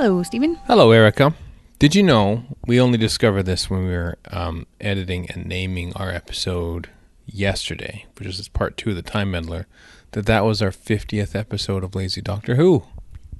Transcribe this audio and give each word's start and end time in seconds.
Hello, 0.00 0.22
Steven. 0.22 0.54
Hello, 0.68 0.92
Erika. 0.92 1.34
Did 1.80 1.96
you 1.96 2.04
know 2.04 2.44
we 2.68 2.80
only 2.80 2.98
discovered 2.98 3.42
this 3.42 3.68
when 3.68 3.80
we 3.80 3.88
were 3.88 4.16
um, 4.30 4.68
editing 4.80 5.28
and 5.28 5.44
naming 5.44 5.92
our 5.94 6.08
episode 6.08 6.88
yesterday, 7.26 8.06
which 8.16 8.28
is 8.28 8.46
part 8.46 8.76
two 8.76 8.90
of 8.90 8.96
the 8.96 9.02
Time 9.02 9.32
Meddler, 9.32 9.66
that 10.12 10.24
that 10.26 10.44
was 10.44 10.62
our 10.62 10.70
50th 10.70 11.34
episode 11.34 11.82
of 11.82 11.96
Lazy 11.96 12.20
Doctor 12.20 12.54
Who. 12.54 12.84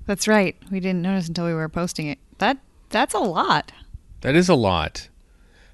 That's 0.06 0.26
right. 0.26 0.56
We 0.68 0.80
didn't 0.80 1.00
notice 1.00 1.28
until 1.28 1.46
we 1.46 1.54
were 1.54 1.68
posting 1.68 2.08
it. 2.08 2.18
That 2.38 2.58
that's 2.88 3.14
a 3.14 3.20
lot. 3.20 3.70
That 4.22 4.34
is 4.34 4.48
a 4.48 4.56
lot. 4.56 5.10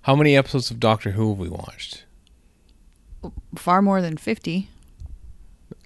How 0.02 0.14
many 0.14 0.36
episodes 0.36 0.70
of 0.70 0.80
Doctor 0.80 1.12
Who 1.12 1.30
have 1.30 1.38
we 1.38 1.48
watched? 1.48 2.04
Far 3.54 3.80
more 3.80 4.02
than 4.02 4.18
50. 4.18 4.68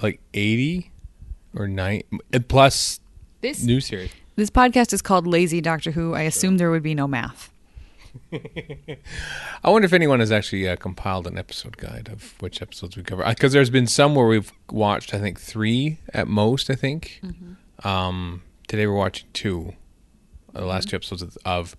Like 0.03 0.21
80 0.35 0.91
or 1.55 1.69
90 1.69 2.05
plus 2.49 2.99
This 3.43 3.63
new 3.63 3.81
series. 3.81 4.11
This 4.39 4.51
podcast 4.51 4.93
is 4.93 5.03
called 5.03 5.27
Lazy 5.27 5.61
Doctor 5.61 5.91
Who. 5.91 6.15
I 6.15 6.23
assume 6.23 6.59
there 6.59 6.71
would 6.71 6.83
be 6.83 6.95
no 6.95 7.09
math. 7.09 7.51
I 8.33 9.69
wonder 9.69 9.85
if 9.85 9.93
anyone 9.93 10.21
has 10.21 10.31
actually 10.31 10.69
uh, 10.69 10.77
compiled 10.77 11.27
an 11.27 11.37
episode 11.37 11.77
guide 11.77 12.09
of 12.11 12.41
which 12.41 12.63
episodes 12.63 12.97
we 12.97 13.03
cover. 13.03 13.25
Because 13.25 13.53
there's 13.53 13.69
been 13.69 13.89
some 13.89 14.15
where 14.15 14.29
we've 14.29 14.53
watched, 14.71 15.13
I 15.13 15.19
think, 15.19 15.41
three 15.41 15.99
at 16.15 16.29
most, 16.29 16.71
I 16.71 16.77
think. 16.77 17.21
Um, 17.83 18.43
today 18.69 18.87
we're 18.87 18.95
watching 18.95 19.27
two. 19.33 19.75
The 20.53 20.65
last 20.65 20.89
two 20.89 20.97
episodes 20.97 21.23
of, 21.23 21.37
of 21.45 21.77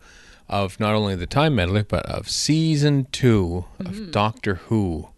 of 0.49 0.79
not 0.79 0.95
only 0.95 1.15
the 1.15 1.27
Time 1.27 1.55
Meddler, 1.55 1.83
but 1.83 2.05
of 2.07 2.27
season 2.27 3.05
2 3.11 3.65
of 3.85 4.11
Doctor 4.11 4.55
Who. 4.55 5.09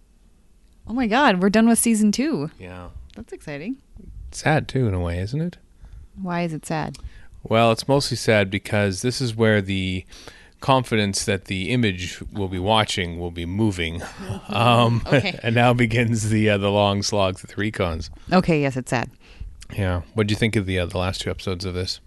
Oh 0.85 0.93
my 0.93 1.07
god, 1.07 1.41
we're 1.41 1.49
done 1.49 1.69
with 1.69 1.79
season 1.79 2.11
2. 2.11 2.51
Yeah. 2.59 2.89
That's 3.15 3.31
exciting. 3.31 3.77
Sad, 4.31 4.67
too, 4.67 4.87
in 4.87 4.93
a 4.93 4.99
way, 4.99 5.19
isn't 5.19 5.39
it? 5.39 5.57
Why 6.21 6.41
is 6.41 6.53
it 6.53 6.65
sad? 6.65 6.97
Well, 7.43 7.71
it's 7.71 7.87
mostly 7.87 8.17
sad 8.17 8.49
because 8.49 9.01
this 9.01 9.19
is 9.21 9.35
where 9.35 9.61
the 9.61 10.05
confidence 10.59 11.25
that 11.25 11.45
the 11.45 11.71
image 11.71 12.21
we'll 12.31 12.47
be 12.47 12.59
watching 12.59 13.19
will 13.19 13.31
be 13.31 13.45
moving. 13.45 14.01
Um, 14.49 15.01
Okay. 15.07 15.39
and 15.43 15.55
now 15.55 15.73
begins 15.73 16.29
the 16.29 16.49
uh, 16.49 16.57
the 16.57 16.69
long 16.69 17.01
slog 17.01 17.39
through 17.39 17.55
the 17.55 17.71
recons. 17.71 18.09
Okay, 18.31 18.61
yes, 18.61 18.77
it's 18.77 18.91
sad. 18.91 19.09
Yeah. 19.75 20.01
What 20.13 20.27
do 20.27 20.31
you 20.33 20.35
think 20.37 20.55
of 20.55 20.65
the 20.65 20.79
uh, 20.79 20.85
the 20.85 20.97
last 20.97 21.21
two 21.21 21.29
episodes 21.31 21.65
of 21.65 21.73
this? 21.73 21.99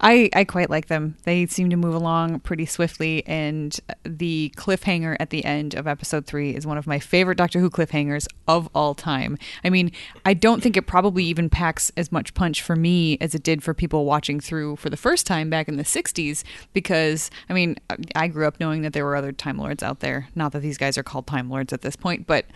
I, 0.00 0.30
I 0.34 0.44
quite 0.44 0.70
like 0.70 0.86
them. 0.86 1.16
They 1.24 1.46
seem 1.46 1.70
to 1.70 1.76
move 1.76 1.94
along 1.94 2.40
pretty 2.40 2.66
swiftly, 2.66 3.26
and 3.26 3.78
the 4.04 4.52
cliffhanger 4.56 5.16
at 5.20 5.30
the 5.30 5.44
end 5.44 5.74
of 5.74 5.86
episode 5.86 6.26
three 6.26 6.54
is 6.54 6.66
one 6.66 6.78
of 6.78 6.86
my 6.86 6.98
favorite 6.98 7.38
Doctor 7.38 7.60
Who 7.60 7.70
cliffhangers 7.70 8.26
of 8.46 8.68
all 8.74 8.94
time. 8.94 9.38
I 9.64 9.70
mean, 9.70 9.92
I 10.24 10.34
don't 10.34 10.62
think 10.62 10.76
it 10.76 10.86
probably 10.86 11.24
even 11.24 11.50
packs 11.50 11.90
as 11.96 12.12
much 12.12 12.34
punch 12.34 12.62
for 12.62 12.76
me 12.76 13.18
as 13.20 13.34
it 13.34 13.42
did 13.42 13.62
for 13.62 13.74
people 13.74 14.04
watching 14.04 14.40
through 14.40 14.76
for 14.76 14.90
the 14.90 14.96
first 14.96 15.26
time 15.26 15.50
back 15.50 15.68
in 15.68 15.76
the 15.76 15.84
60s, 15.84 16.44
because, 16.72 17.30
I 17.48 17.52
mean, 17.52 17.76
I 18.14 18.28
grew 18.28 18.46
up 18.46 18.60
knowing 18.60 18.82
that 18.82 18.92
there 18.92 19.04
were 19.04 19.16
other 19.16 19.32
Time 19.32 19.58
Lords 19.58 19.82
out 19.82 20.00
there. 20.00 20.28
Not 20.34 20.52
that 20.52 20.60
these 20.60 20.78
guys 20.78 20.98
are 20.98 21.02
called 21.02 21.26
Time 21.26 21.50
Lords 21.50 21.72
at 21.72 21.82
this 21.82 21.96
point, 21.96 22.26
but 22.26 22.46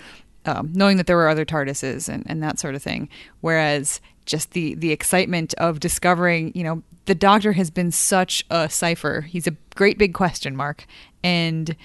um, 0.45 0.73
knowing 0.75 0.97
that 0.97 1.06
there 1.06 1.17
were 1.17 1.28
other 1.28 1.45
TARDISes 1.45 2.09
and, 2.09 2.25
and 2.27 2.43
that 2.43 2.59
sort 2.59 2.75
of 2.75 2.83
thing. 2.83 3.09
Whereas 3.41 4.00
just 4.25 4.53
the 4.53 4.75
the 4.75 4.93
excitement 4.93 5.55
of 5.55 5.81
discovering, 5.81 6.53
you 6.55 6.65
know, 6.65 6.83
the 7.06 7.14
Doctor 7.14 7.53
has 7.53 7.70
been 7.70 7.91
such 7.91 8.45
a 8.50 8.69
cipher. 8.69 9.22
He's 9.22 9.47
a 9.47 9.56
great 9.75 9.98
big 9.98 10.14
question 10.14 10.56
mark, 10.56 10.86
and 11.22 11.77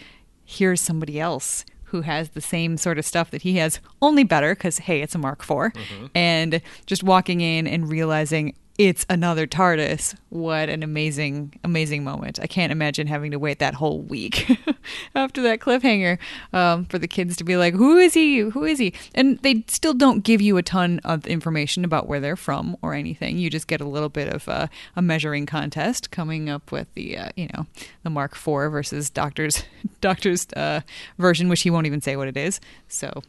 here's 0.46 0.82
somebody 0.82 1.20
else 1.20 1.66
who 1.86 2.02
has 2.02 2.30
the 2.30 2.42
same 2.42 2.78
sort 2.78 2.98
of 2.98 3.06
stuff 3.06 3.32
that 3.32 3.44
he 3.44 3.58
has, 3.58 3.80
only 4.02 4.24
better 4.24 4.54
because 4.54 4.80
hey, 4.80 5.02
it's 5.02 5.16
a 5.16 5.18
Mark 5.18 5.42
IV, 5.42 5.48
mm-hmm. 5.50 6.06
and 6.14 6.62
just 6.86 7.04
walking 7.04 7.42
in 7.42 7.66
and 7.66 7.90
realizing 7.90 8.56
it's 8.78 9.06
another 9.10 9.48
TARDIS. 9.48 10.16
What 10.30 10.70
an 10.70 10.84
amazing, 10.84 11.60
amazing 11.64 12.04
moment. 12.04 12.40
I 12.40 12.46
can't 12.46 12.72
imagine 12.72 13.08
having 13.08 13.32
to 13.32 13.40
wait 13.40 13.58
that 13.60 13.74
whole 13.74 14.02
week 14.02 14.50
after 15.16 15.42
that 15.42 15.60
cliffhanger 15.60 16.20
um, 16.54 16.86
for 16.86 17.00
the 17.00 17.08
kids 17.08 17.38
to 17.38 17.44
be 17.44 17.58
like, 17.58 17.74
who 17.74 17.98
is 17.98 18.14
he? 18.14 18.40
Who 18.40 18.64
is 18.64 18.78
he? 18.78 18.94
And 19.16 19.40
they 19.40 19.64
still 19.68 19.94
don't 19.94 20.24
give 20.24 20.42
you 20.42 20.58
a 20.58 20.64
ton 20.64 21.00
of 21.04 21.26
information 21.26 21.84
about 21.84 22.08
where 22.08 22.20
they're 22.20 22.36
from 22.36 22.78
or 22.84 22.94
anything. 22.94 23.40
You 23.40 23.50
just 23.50 23.68
get 23.68 23.82
a 23.82 23.88
little 23.88 24.10
bit 24.10 24.32
of 24.32 24.48
uh, 24.48 24.68
a 24.96 25.02
measuring 25.02 25.48
contest 25.48 26.12
coming 26.12 26.48
up 26.48 26.72
with 26.72 26.94
the, 26.94 27.18
uh, 27.18 27.30
you 27.36 27.50
know, 27.54 27.66
the 28.04 28.12
Mark 28.12 28.34
IV 28.34 28.72
versus 28.72 29.10
Doctor's, 29.10 29.64
Doctor's 30.02 30.46
uh, 30.56 30.82
version, 31.18 31.50
which 31.50 31.62
he 31.64 31.72
won't 31.72 31.88
even 31.88 32.02
say 32.02 32.16
what 32.16 32.28
it 32.28 32.38
is. 32.38 32.60
So 32.88 33.24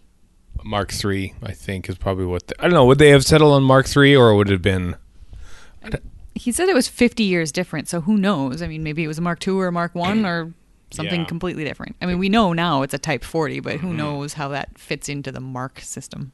Mark 0.65 0.93
three, 0.93 1.35
I 1.43 1.53
think, 1.53 1.89
is 1.89 1.97
probably 1.97 2.27
what 2.27 2.53
I 2.59 2.65
don't 2.65 2.75
know. 2.75 2.85
Would 2.87 2.99
they 2.99 3.11
have 3.11 3.25
settled 3.25 3.53
on 3.53 3.63
Mark 3.63 3.87
three, 3.87 4.17
or 4.17 4.35
would 4.35 4.49
it 4.49 4.53
have 4.53 4.63
been? 4.63 4.97
He 6.35 6.53
said 6.53 6.69
it 6.69 6.75
was 6.75 6.89
50 6.89 7.25
years 7.25 7.51
different 7.53 7.89
so 7.89 8.01
who 8.01 8.17
knows 8.17 8.63
i 8.63 8.69
mean 8.69 8.83
maybe 8.83 9.03
it 9.03 9.09
was 9.09 9.19
a 9.19 9.23
mark 9.23 9.47
ii 9.49 9.55
or 9.55 9.67
a 9.67 9.73
mark 9.73 9.95
one 9.95 10.25
or 10.25 10.53
something 10.91 11.21
Yeah. 11.23 11.27
completely 11.27 11.65
different 11.65 11.97
i 12.01 12.07
mean 12.07 12.19
we 12.19 12.29
know 12.29 12.53
now 12.53 12.83
it's 12.83 12.95
a 12.95 12.99
type 12.99 13.25
40 13.25 13.61
but 13.61 13.81
who 13.81 13.93
knows 13.93 14.35
how 14.35 14.49
that 14.49 14.79
fits 14.79 15.09
into 15.09 15.33
the 15.33 15.41
mark 15.41 15.81
system 15.81 16.33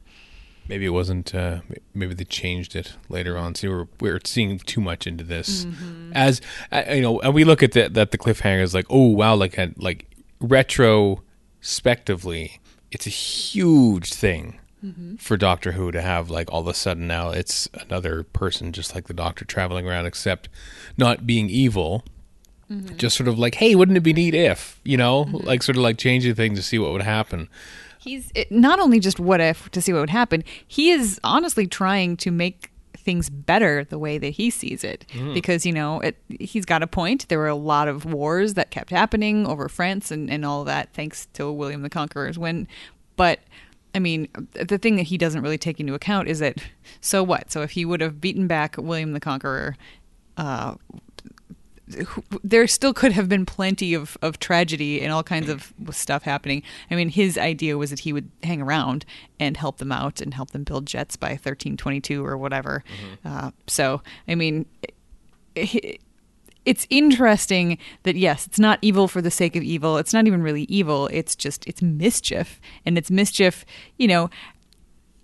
Maybe 0.66 0.86
it 0.86 0.94
wasn't. 0.94 1.34
Uh, 1.34 1.60
maybe 1.92 2.14
they 2.14 2.24
changed 2.24 2.74
it 2.74 2.94
later 3.10 3.36
on. 3.36 3.54
See, 3.54 3.68
we're 3.68 3.86
we're 4.00 4.18
seeing 4.24 4.58
too 4.58 4.80
much 4.80 5.06
into 5.06 5.22
this. 5.22 5.66
As 6.14 6.40
uh, 6.72 6.84
you 6.88 7.02
know, 7.02 7.20
and 7.20 7.34
we 7.34 7.44
look 7.44 7.62
at 7.62 7.72
the, 7.72 7.90
that 7.90 8.12
the 8.12 8.16
cliffhanger 8.16 8.62
is 8.62 8.72
like, 8.72 8.86
oh 8.88 9.08
wow, 9.08 9.34
like 9.34 9.58
like 9.76 10.10
retrospectively, 10.40 12.60
it's 12.90 13.06
a 13.06 13.10
huge 13.10 14.14
thing 14.14 14.58
Mm-hmm. 14.84 15.16
for 15.16 15.38
Doctor 15.38 15.72
Who 15.72 15.90
to 15.92 16.02
have 16.02 16.28
like 16.28 16.52
all 16.52 16.60
of 16.60 16.66
a 16.66 16.74
sudden 16.74 17.06
now 17.06 17.30
it's 17.30 17.70
another 17.72 18.22
person 18.22 18.70
just 18.70 18.94
like 18.94 19.06
the 19.06 19.14
Doctor 19.14 19.46
traveling 19.46 19.88
around, 19.88 20.04
except 20.04 20.50
not 20.98 21.26
being 21.26 21.48
evil. 21.48 22.04
Mm-hmm. 22.70 22.96
Just 22.96 23.16
sort 23.16 23.28
of 23.28 23.38
like, 23.38 23.54
hey, 23.54 23.74
wouldn't 23.74 23.96
it 23.96 24.02
be 24.02 24.12
neat 24.12 24.34
if 24.34 24.80
you 24.84 24.96
know, 24.96 25.24
mm-hmm. 25.24 25.38
like 25.38 25.62
sort 25.62 25.76
of 25.76 25.82
like 25.82 25.96
changing 25.96 26.34
things 26.34 26.58
to 26.58 26.62
see 26.62 26.78
what 26.78 26.92
would 26.92 27.02
happen. 27.02 27.48
he's 27.98 28.30
it, 28.34 28.52
not 28.52 28.78
only 28.78 29.00
just 29.00 29.18
what 29.18 29.40
if 29.40 29.70
to 29.70 29.80
see 29.80 29.92
what 29.92 30.00
would 30.00 30.10
happen 30.10 30.44
he 30.66 30.90
is 30.90 31.18
honestly 31.24 31.66
trying 31.66 32.16
to 32.18 32.30
make 32.30 32.70
things 33.04 33.28
better 33.28 33.84
the 33.84 33.98
way 33.98 34.18
that 34.18 34.30
he 34.30 34.50
sees 34.50 34.82
it. 34.82 35.06
Because 35.34 35.66
you 35.66 35.72
know 35.72 36.00
it, 36.00 36.16
he's 36.40 36.64
got 36.64 36.82
a 36.82 36.86
point. 36.86 37.28
There 37.28 37.38
were 37.38 37.48
a 37.48 37.54
lot 37.54 37.86
of 37.86 38.04
wars 38.04 38.54
that 38.54 38.70
kept 38.70 38.90
happening 38.90 39.46
over 39.46 39.68
france 39.68 40.10
and, 40.10 40.30
and 40.30 40.44
all 40.44 40.64
that 40.64 40.92
thanks 40.94 41.26
to 41.34 41.50
william 41.52 41.82
the 41.82 41.90
conqueror's 41.90 42.38
win. 42.38 42.66
But 43.16 43.40
I 43.94 43.98
mean, 44.00 44.28
the 44.52 44.78
thing 44.78 44.96
that 44.96 45.04
he 45.04 45.16
doesn't 45.16 45.40
really 45.42 45.58
take 45.58 45.78
into 45.78 45.94
account 45.94 46.28
is 46.28 46.40
that 46.40 46.58
so 47.00 47.22
what? 47.22 47.52
So 47.52 47.62
if 47.62 47.72
he 47.72 47.84
would 47.84 48.00
have 48.00 48.20
beaten 48.20 48.46
back 48.46 48.76
William 48.76 49.12
the 49.12 49.20
Conqueror, 49.20 49.76
uh, 50.36 50.74
there 52.42 52.66
still 52.66 52.94
could 52.94 53.12
have 53.12 53.28
been 53.28 53.44
plenty 53.44 53.94
of, 53.94 54.16
of 54.22 54.38
tragedy 54.38 55.02
and 55.02 55.12
all 55.12 55.22
kinds 55.22 55.48
of 55.48 55.72
stuff 55.90 56.22
happening. 56.22 56.62
I 56.90 56.94
mean, 56.94 57.10
his 57.10 57.36
idea 57.36 57.76
was 57.76 57.90
that 57.90 58.00
he 58.00 58.12
would 58.12 58.30
hang 58.42 58.62
around 58.62 59.04
and 59.38 59.56
help 59.56 59.78
them 59.78 59.92
out 59.92 60.20
and 60.20 60.32
help 60.32 60.50
them 60.50 60.64
build 60.64 60.86
jets 60.86 61.16
by 61.16 61.30
1322 61.30 62.24
or 62.24 62.38
whatever. 62.38 62.82
Uh, 63.24 63.50
so, 63.66 64.02
I 64.26 64.34
mean, 64.34 64.66
it, 65.54 66.00
it's 66.64 66.86
interesting 66.90 67.78
that 68.04 68.16
yes, 68.16 68.46
it's 68.46 68.58
not 68.58 68.78
evil 68.82 69.08
for 69.08 69.20
the 69.20 69.30
sake 69.30 69.56
of 69.56 69.62
evil. 69.62 69.98
It's 69.98 70.12
not 70.12 70.26
even 70.26 70.42
really 70.42 70.64
evil. 70.64 71.08
It's 71.12 71.34
just 71.36 71.66
it's 71.66 71.82
mischief, 71.82 72.60
and 72.86 72.96
it's 72.96 73.10
mischief. 73.10 73.64
You 73.98 74.08
know, 74.08 74.30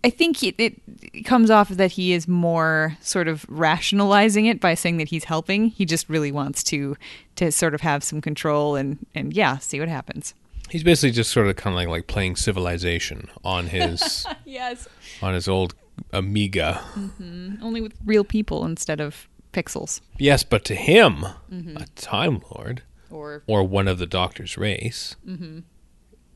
I 0.02 0.10
think 0.10 0.42
it, 0.42 0.54
it 0.58 1.24
comes 1.24 1.50
off 1.50 1.68
that 1.68 1.92
he 1.92 2.12
is 2.12 2.26
more 2.26 2.96
sort 3.00 3.28
of 3.28 3.44
rationalizing 3.48 4.46
it 4.46 4.60
by 4.60 4.74
saying 4.74 4.96
that 4.98 5.08
he's 5.08 5.24
helping. 5.24 5.68
He 5.68 5.84
just 5.84 6.08
really 6.08 6.32
wants 6.32 6.62
to 6.64 6.96
to 7.36 7.52
sort 7.52 7.74
of 7.74 7.80
have 7.82 8.02
some 8.04 8.20
control 8.20 8.76
and 8.76 8.98
and 9.14 9.32
yeah, 9.32 9.58
see 9.58 9.80
what 9.80 9.88
happens. 9.88 10.34
He's 10.70 10.84
basically 10.84 11.10
just 11.10 11.32
sort 11.32 11.48
of 11.48 11.56
kind 11.56 11.74
of 11.74 11.78
like, 11.78 11.88
like 11.88 12.06
playing 12.06 12.36
Civilization 12.36 13.28
on 13.44 13.66
his 13.66 14.24
Yes, 14.44 14.88
on 15.20 15.34
his 15.34 15.48
old 15.48 15.74
Amiga. 16.12 16.80
Mm-hmm. 16.94 17.56
only 17.62 17.80
with 17.80 17.94
real 18.04 18.24
people 18.24 18.64
instead 18.64 19.00
of 19.00 19.28
pixels 19.52 20.00
Yes, 20.20 20.44
but 20.44 20.64
to 20.66 20.74
him, 20.74 21.24
mm-hmm. 21.50 21.76
a 21.76 21.86
Time 21.96 22.42
Lord 22.54 22.82
or 23.10 23.42
or 23.46 23.64
one 23.64 23.88
of 23.88 23.98
the 23.98 24.06
Doctor's 24.06 24.58
race, 24.58 25.16
mm-hmm. 25.26 25.60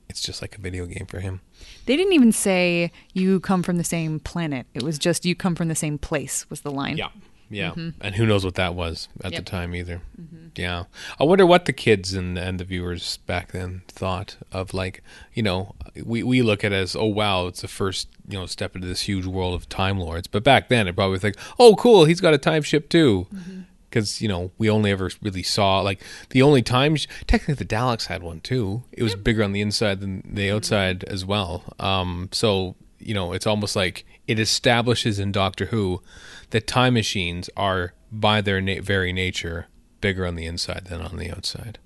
it's 0.08 0.22
just 0.22 0.40
like 0.40 0.56
a 0.56 0.60
video 0.60 0.86
game 0.86 1.06
for 1.06 1.20
him. 1.20 1.42
They 1.86 1.96
didn't 1.96 2.14
even 2.14 2.32
say 2.32 2.90
you 3.12 3.40
come 3.40 3.62
from 3.62 3.76
the 3.76 3.84
same 3.84 4.20
planet. 4.20 4.66
It 4.72 4.82
was 4.82 4.98
just 4.98 5.26
you 5.26 5.34
come 5.34 5.54
from 5.54 5.68
the 5.68 5.74
same 5.74 5.98
place 5.98 6.48
was 6.48 6.62
the 6.62 6.70
line. 6.70 6.96
Yeah, 6.96 7.10
yeah, 7.54 7.70
mm-hmm. 7.70 7.90
and 8.00 8.14
who 8.14 8.26
knows 8.26 8.44
what 8.44 8.54
that 8.56 8.74
was 8.74 9.08
at 9.22 9.32
Yep. 9.32 9.44
the 9.44 9.50
time 9.50 9.74
either. 9.74 10.00
Mm-hmm. 10.20 10.46
Yeah, 10.56 10.84
I 11.18 11.24
wonder 11.24 11.46
what 11.46 11.64
the 11.64 11.72
kids 11.72 12.14
and 12.14 12.36
and 12.38 12.58
the 12.58 12.64
viewers 12.64 13.18
back 13.26 13.52
then 13.52 13.82
thought 13.88 14.36
of 14.52 14.74
like 14.74 15.02
you 15.32 15.42
know 15.42 15.74
we 16.04 16.22
we 16.22 16.42
look 16.42 16.64
at 16.64 16.72
it 16.72 16.76
as 16.76 16.94
oh 16.96 17.06
wow 17.06 17.46
it's 17.46 17.60
the 17.62 17.68
first 17.68 18.08
you 18.28 18.38
know 18.38 18.46
step 18.46 18.74
into 18.74 18.86
this 18.86 19.02
huge 19.02 19.26
world 19.26 19.54
of 19.54 19.68
Time 19.68 19.98
Lords, 19.98 20.26
but 20.26 20.44
back 20.44 20.68
then 20.68 20.86
it 20.88 20.94
probably 20.94 21.12
was 21.12 21.24
like 21.24 21.36
oh 21.58 21.74
cool 21.76 22.04
he's 22.04 22.20
got 22.20 22.34
a 22.34 22.38
time 22.38 22.62
ship 22.62 22.88
too. 22.88 23.26
Mm-hmm. 23.34 23.60
Because 23.90 24.20
you 24.20 24.26
know 24.26 24.50
we 24.58 24.68
only 24.68 24.90
ever 24.90 25.08
really 25.22 25.44
saw 25.44 25.80
like 25.80 26.00
the 26.30 26.42
only 26.42 26.62
time 26.62 26.96
technically 27.28 27.54
the 27.54 27.64
Daleks 27.64 28.06
had 28.06 28.24
one 28.24 28.40
too. 28.40 28.82
It 28.90 29.04
was 29.04 29.14
bigger 29.14 29.44
on 29.44 29.52
the 29.52 29.60
inside 29.60 30.00
than 30.00 30.22
the 30.26 30.50
outside 30.50 31.04
as 31.04 31.24
well. 31.24 31.62
Um, 31.78 32.28
so 32.32 32.74
you 33.04 33.14
know, 33.14 33.32
it's 33.32 33.46
almost 33.46 33.76
like 33.76 34.04
it 34.26 34.38
establishes 34.38 35.18
in 35.18 35.32
Doctor 35.32 35.66
Who 35.66 36.02
that 36.50 36.66
time 36.66 36.94
machines 36.94 37.50
are 37.56 37.92
by 38.10 38.40
their 38.40 38.60
na- 38.60 38.80
very 38.82 39.12
nature 39.12 39.66
bigger 40.00 40.26
on 40.26 40.34
the 40.36 40.46
inside 40.46 40.86
than 40.86 41.00
on 41.00 41.16
the 41.16 41.30
outside. 41.30 41.78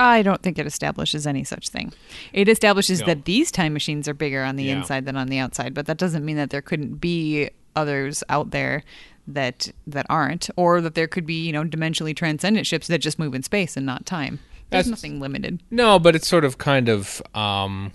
I 0.00 0.22
don't 0.22 0.42
think 0.42 0.58
it 0.58 0.66
establishes 0.66 1.26
any 1.26 1.42
such 1.44 1.68
thing. 1.70 1.92
It 2.32 2.48
establishes 2.48 3.00
No. 3.00 3.06
that 3.06 3.24
these 3.24 3.50
time 3.50 3.72
machines 3.72 4.06
are 4.06 4.14
bigger 4.14 4.44
on 4.44 4.56
the 4.56 4.64
Yeah. 4.64 4.76
inside 4.78 5.04
than 5.06 5.16
on 5.16 5.26
the 5.28 5.38
outside, 5.38 5.74
but 5.74 5.86
that 5.86 5.98
doesn't 5.98 6.24
mean 6.24 6.36
that 6.36 6.50
there 6.50 6.62
couldn't 6.62 7.00
be 7.00 7.50
others 7.74 8.22
out 8.28 8.50
there 8.52 8.84
that 9.26 9.70
that 9.86 10.06
aren't, 10.08 10.48
or 10.56 10.80
that 10.80 10.94
there 10.94 11.06
could 11.08 11.26
be 11.26 11.44
you 11.46 11.52
know 11.52 11.64
dimensionally 11.64 12.14
transcendent 12.16 12.66
ships 12.66 12.86
that 12.86 12.98
just 12.98 13.18
move 13.18 13.34
in 13.34 13.42
space 13.42 13.76
and 13.76 13.84
not 13.84 14.06
time. 14.06 14.38
There's 14.70 14.84
That's- 14.86 14.90
nothing 15.02 15.20
limited. 15.20 15.60
No, 15.70 15.98
but 15.98 16.14
it's 16.14 16.28
sort 16.28 16.44
of 16.44 16.58
kind 16.58 16.88
of 16.88 17.20
um, 17.34 17.90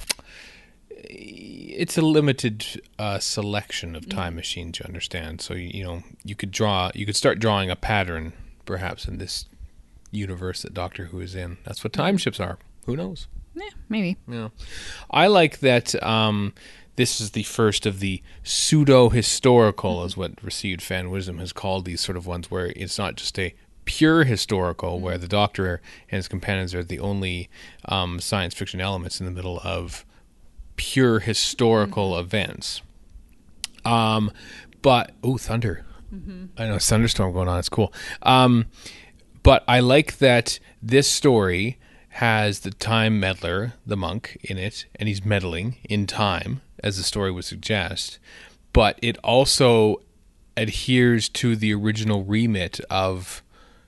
it's 1.09 1.97
a 1.97 2.01
limited 2.01 2.81
uh, 2.99 3.19
selection 3.19 3.95
of 3.95 4.09
time 4.09 4.35
machines. 4.35 4.79
You 4.79 4.85
understand? 4.85 5.41
So 5.41 5.53
you, 5.53 5.69
you 5.73 5.83
know 5.83 6.03
you 6.23 6.35
could 6.35 6.51
draw, 6.51 6.91
you 6.93 7.05
could 7.05 7.15
start 7.15 7.39
drawing 7.39 7.69
a 7.69 7.75
pattern, 7.75 8.33
perhaps 8.65 9.07
in 9.07 9.17
this 9.17 9.45
universe 10.11 10.61
that 10.61 10.73
Doctor 10.73 11.05
Who 11.05 11.19
is 11.19 11.35
in. 11.35 11.57
That's 11.65 11.83
what 11.83 11.93
time 11.93 12.17
ships 12.17 12.39
are. 12.39 12.57
Who 12.85 12.95
knows? 12.95 13.27
Yeah, 13.55 13.69
maybe. 13.89 14.17
Yeah, 14.27 14.49
I 15.11 15.27
like 15.27 15.59
that. 15.59 16.01
Um, 16.03 16.53
this 16.95 17.19
is 17.19 17.31
the 17.31 17.43
first 17.43 17.85
of 17.85 17.99
the 17.99 18.21
pseudo 18.43 19.09
historical, 19.09 20.03
is 20.03 20.15
what 20.15 20.43
received 20.43 20.81
fan 20.81 21.09
wisdom 21.09 21.39
has 21.39 21.51
called 21.51 21.85
these 21.85 22.01
sort 22.01 22.17
of 22.17 22.27
ones, 22.27 22.51
where 22.51 22.67
it's 22.75 22.99
not 22.99 23.15
just 23.15 23.37
a 23.39 23.55
pure 23.85 24.23
historical, 24.23 24.99
where 24.99 25.17
the 25.17 25.27
Doctor 25.27 25.81
and 26.09 26.17
his 26.17 26.27
companions 26.27 26.73
are 26.75 26.83
the 26.83 26.99
only 26.99 27.49
um, 27.85 28.19
science 28.19 28.53
fiction 28.53 28.79
elements 28.79 29.19
in 29.19 29.25
the 29.25 29.31
middle 29.31 29.59
of 29.63 30.05
pure 30.75 31.19
historical 31.19 32.17
events. 32.17 32.81
Um, 33.85 34.31
but 34.81 35.11
oh, 35.23 35.37
thunder! 35.37 35.85
I 36.57 36.67
know 36.67 36.77
thunderstorm 36.77 37.33
going 37.33 37.47
on. 37.47 37.59
It's 37.59 37.69
cool. 37.69 37.91
Um, 38.21 38.67
but 39.41 39.63
I 39.67 39.79
like 39.79 40.17
that 40.19 40.59
this 40.81 41.09
story 41.09 41.79
has 42.09 42.59
the 42.59 42.71
time 42.71 43.19
meddler, 43.19 43.73
the 43.85 43.97
monk, 43.97 44.37
in 44.43 44.57
it, 44.57 44.85
and 44.95 45.09
he's 45.09 45.25
meddling 45.25 45.77
in 45.89 46.05
time, 46.05 46.61
as 46.83 46.97
the 46.97 47.03
story 47.03 47.31
would 47.31 47.45
suggest. 47.45 48.19
But 48.71 48.99
it 49.01 49.17
also 49.23 50.01
adheres 50.55 51.27
to 51.29 51.55
the 51.55 51.73
original 51.73 52.23
remit 52.23 52.79
of 52.89 53.41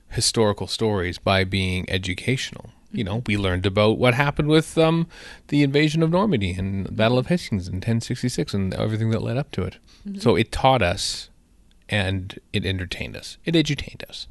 historical 0.08 0.66
stories 0.66 1.18
by 1.18 1.44
being 1.44 1.88
educational. 1.88 2.72
You 2.96 3.04
know, 3.04 3.22
we 3.26 3.36
learned 3.36 3.66
about 3.66 3.98
what 3.98 4.14
happened 4.14 4.48
with 4.48 4.78
um, 4.78 5.06
the 5.48 5.62
invasion 5.62 6.02
of 6.02 6.10
Normandy 6.10 6.52
and 6.52 6.86
the 6.86 6.92
Battle 6.92 7.18
of 7.18 7.26
Hastings 7.26 7.68
in 7.68 7.74
1066 7.74 8.54
and 8.54 8.72
everything 8.74 9.10
that 9.10 9.22
led 9.22 9.36
up 9.36 9.50
to 9.52 9.62
it. 9.62 9.76
So 10.20 10.34
it 10.36 10.50
taught 10.50 10.82
us 10.82 11.28
and 11.88 12.38
it 12.52 12.64
entertained 12.64 13.16
us. 13.16 13.36
It 13.44 13.54
edutained 13.54 14.08
us. 14.08 14.26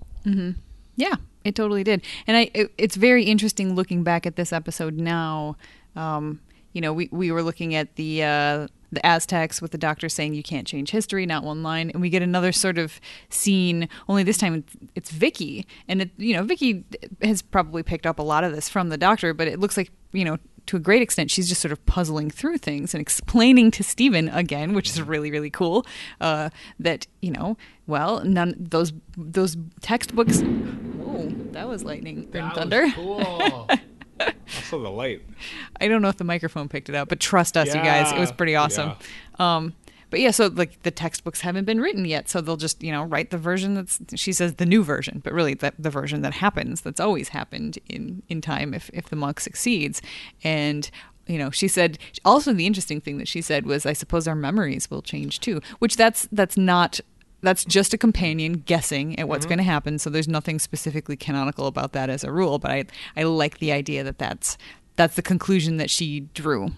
Yeah, 0.96 1.16
it 1.44 1.56
totally 1.56 1.84
did. 1.84 2.02
And 2.26 2.38
I, 2.38 2.50
it, 2.54 2.74
it's 2.78 2.96
very 2.96 3.26
interesting 3.26 3.76
looking 3.76 4.04
back 4.04 4.26
at 4.26 4.36
this 4.36 4.52
episode 4.52 4.96
now. 4.96 5.58
Um, 5.96 6.40
you 6.76 6.82
know, 6.82 6.92
we, 6.92 7.08
we 7.10 7.32
were 7.32 7.42
looking 7.42 7.74
at 7.74 7.96
the 7.96 8.22
uh, 8.22 8.68
the 8.92 9.04
Aztecs 9.06 9.62
with 9.62 9.72
the 9.72 9.78
doctor 9.78 10.10
saying 10.10 10.34
you 10.34 10.44
can't 10.44 10.68
change 10.68 10.92
history, 10.92 11.26
not 11.26 11.44
one 11.44 11.64
line, 11.64 11.90
and 11.90 12.02
we 12.02 12.10
get 12.10 12.22
another 12.22 12.52
sort 12.52 12.78
of 12.78 13.00
scene. 13.30 13.88
Only 14.10 14.24
this 14.24 14.38
time 14.38 14.56
it's, 14.56 14.76
it's 14.94 15.10
Vicky, 15.10 15.66
and 15.88 16.02
it, 16.02 16.12
you 16.18 16.36
know, 16.36 16.44
Vicky 16.44 16.84
has 17.22 17.42
probably 17.42 17.82
picked 17.82 18.06
up 18.06 18.20
a 18.20 18.22
lot 18.22 18.44
of 18.44 18.54
this 18.54 18.68
from 18.68 18.90
the 18.90 18.98
doctor, 18.98 19.34
but 19.34 19.48
it 19.48 19.58
looks 19.60 19.78
like 19.78 19.90
you 20.12 20.26
know. 20.26 20.38
To 20.70 20.78
a 20.78 20.80
great 20.80 21.04
extent, 21.04 21.30
she's 21.30 21.48
just 21.48 21.62
sort 21.62 21.72
of 21.72 21.86
puzzling 21.86 22.32
through 22.32 22.58
things 22.58 22.96
and 22.96 23.00
explaining 23.00 23.70
to 23.70 23.84
Steven 23.84 24.30
again, 24.30 24.74
which 24.74 24.90
is 24.90 25.00
really, 25.00 25.30
really 25.30 25.52
cool. 25.52 25.86
Uh, 26.20 26.50
that 26.80 27.06
you 27.22 27.30
know, 27.30 27.56
well, 27.86 28.26
none 28.26 28.56
those 28.58 28.92
those 29.16 29.56
textbooks. 29.82 30.42
Whoa, 30.42 31.30
that 31.52 31.68
was 31.68 31.84
lightning 31.84 32.28
and 32.34 32.52
thunder. 32.54 32.88
cool. 32.96 33.70
I 34.20 34.34
saw 34.48 34.82
the 34.82 34.90
light. 34.90 35.22
I 35.82 35.88
don't 35.88 36.02
know 36.02 36.10
if 36.10 36.18
the 36.18 36.24
microphone 36.24 36.70
picked 36.70 36.90
it 36.90 36.96
up, 36.96 37.10
but 37.10 37.20
trust 37.20 37.58
us, 37.58 37.68
you 37.68 37.82
guys, 37.82 38.12
it 38.12 38.20
was 38.20 38.32
pretty 38.32 38.56
awesome. 38.56 38.94
Um, 39.40 39.74
but 40.10 40.20
yeah, 40.20 40.32
so 40.32 40.48
like 40.48 40.82
the 40.84 40.92
textbooks 40.92 41.42
haven't 41.42 41.66
been 41.66 41.82
written 41.82 42.06
yet, 42.06 42.30
so 42.30 42.40
they'll 42.40 42.58
just 42.58 42.82
you 42.82 42.92
know 42.92 43.04
write 43.04 43.32
the 43.32 43.38
version 43.38 43.74
that's 43.74 44.00
she 44.16 44.32
says 44.32 44.56
the 44.56 44.66
new 44.66 44.84
version, 44.84 45.20
but 45.24 45.34
really 45.34 45.56
the, 45.56 45.74
the 45.78 45.90
version 45.90 46.22
that 46.22 46.34
happens 46.34 46.82
that's 46.82 47.00
always 47.00 47.30
happened 47.30 47.80
in 47.90 48.24
in 48.30 48.40
time 48.40 48.74
if 48.74 48.90
if 48.94 49.10
the 49.10 49.16
monk 49.16 49.40
succeeds, 49.40 50.02
and 50.44 50.90
you 51.28 51.38
know 51.38 51.50
she 51.50 51.68
said 51.68 51.98
also 52.24 52.54
the 52.54 52.66
interesting 52.66 53.02
thing 53.02 53.18
that 53.18 53.28
she 53.28 53.42
said 53.42 53.66
was 53.66 53.86
I 53.86 53.94
suppose 53.94 54.28
our 54.28 54.36
memories 54.36 54.90
will 54.90 55.02
change 55.02 55.40
too, 55.40 55.60
which 55.80 55.98
that's 55.98 56.30
that's 56.32 56.56
not 56.56 57.02
that's 57.46 57.66
just 57.66 57.94
a 57.94 57.98
companion 57.98 58.54
guessing 58.66 59.18
at 59.20 59.28
what's 59.28 59.46
going 59.46 59.58
to 59.58 59.64
happen. 59.64 60.00
So 60.00 60.10
there's 60.10 60.28
nothing 60.28 60.60
specifically 60.60 61.16
canonical 61.16 61.68
about 61.68 61.94
that 61.94 62.10
as 62.10 62.24
a 62.24 62.32
rule. 62.32 62.60
But 62.60 62.72
I 62.72 62.86
I 63.16 63.24
like 63.24 63.60
the 63.60 63.72
idea 63.72 64.04
that 64.04 64.18
that's 64.18 64.58
that's 64.96 65.16
the 65.16 65.22
conclusion 65.22 65.78
that 65.78 65.90
she 65.90 66.22
drew. 66.34 66.70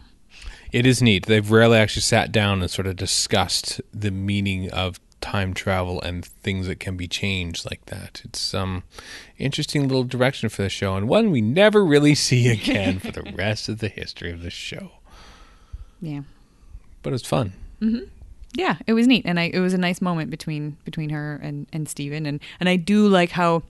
It 0.71 0.85
is 0.85 1.01
neat. 1.01 1.25
They've 1.25 1.49
rarely 1.49 1.77
actually 1.77 2.01
sat 2.01 2.31
down 2.31 2.61
and 2.61 2.69
sort 2.69 2.87
of 2.87 2.95
discussed 2.95 3.79
the 3.93 4.11
meaning 4.11 4.69
of 4.71 4.99
time 5.21 5.53
travel 5.53 6.01
and 6.01 6.23
things 6.25 6.67
that 6.67 6.79
can 6.79 6.95
be 6.95 7.07
changed 7.07 7.65
like 7.69 7.85
that. 7.87 8.21
It's 8.23 8.53
um 8.53 8.83
interesting 9.37 9.87
little 9.87 10.03
direction 10.03 10.49
for 10.49 10.63
the 10.63 10.69
show 10.69 10.95
and 10.95 11.07
one 11.07 11.31
we 11.31 11.41
never 11.41 11.83
really 11.85 12.15
see 12.27 12.49
again 12.49 12.99
for 12.99 13.11
the 13.11 13.31
rest 13.35 13.69
of 13.69 13.79
the 13.79 13.89
history 13.89 14.31
of 14.31 14.41
the 14.41 14.49
show. 14.49 14.91
Yeah. 16.01 16.21
But 17.01 17.13
it's 17.13 17.27
fun. 17.27 17.53
Yeah, 18.57 18.77
it 18.87 18.93
was 18.93 19.05
neat, 19.05 19.23
and 19.25 19.39
I 19.39 19.51
it 19.53 19.59
was 19.59 19.73
a 19.73 19.77
nice 19.77 20.01
moment 20.01 20.31
between 20.31 20.77
between 20.83 21.11
her 21.11 21.39
and 21.43 21.67
and 21.71 21.87
Steven. 21.87 22.25
and 22.25 22.39
and 22.59 22.67
I 22.67 22.75
do 22.75 23.07
like 23.07 23.29
how 23.29 23.61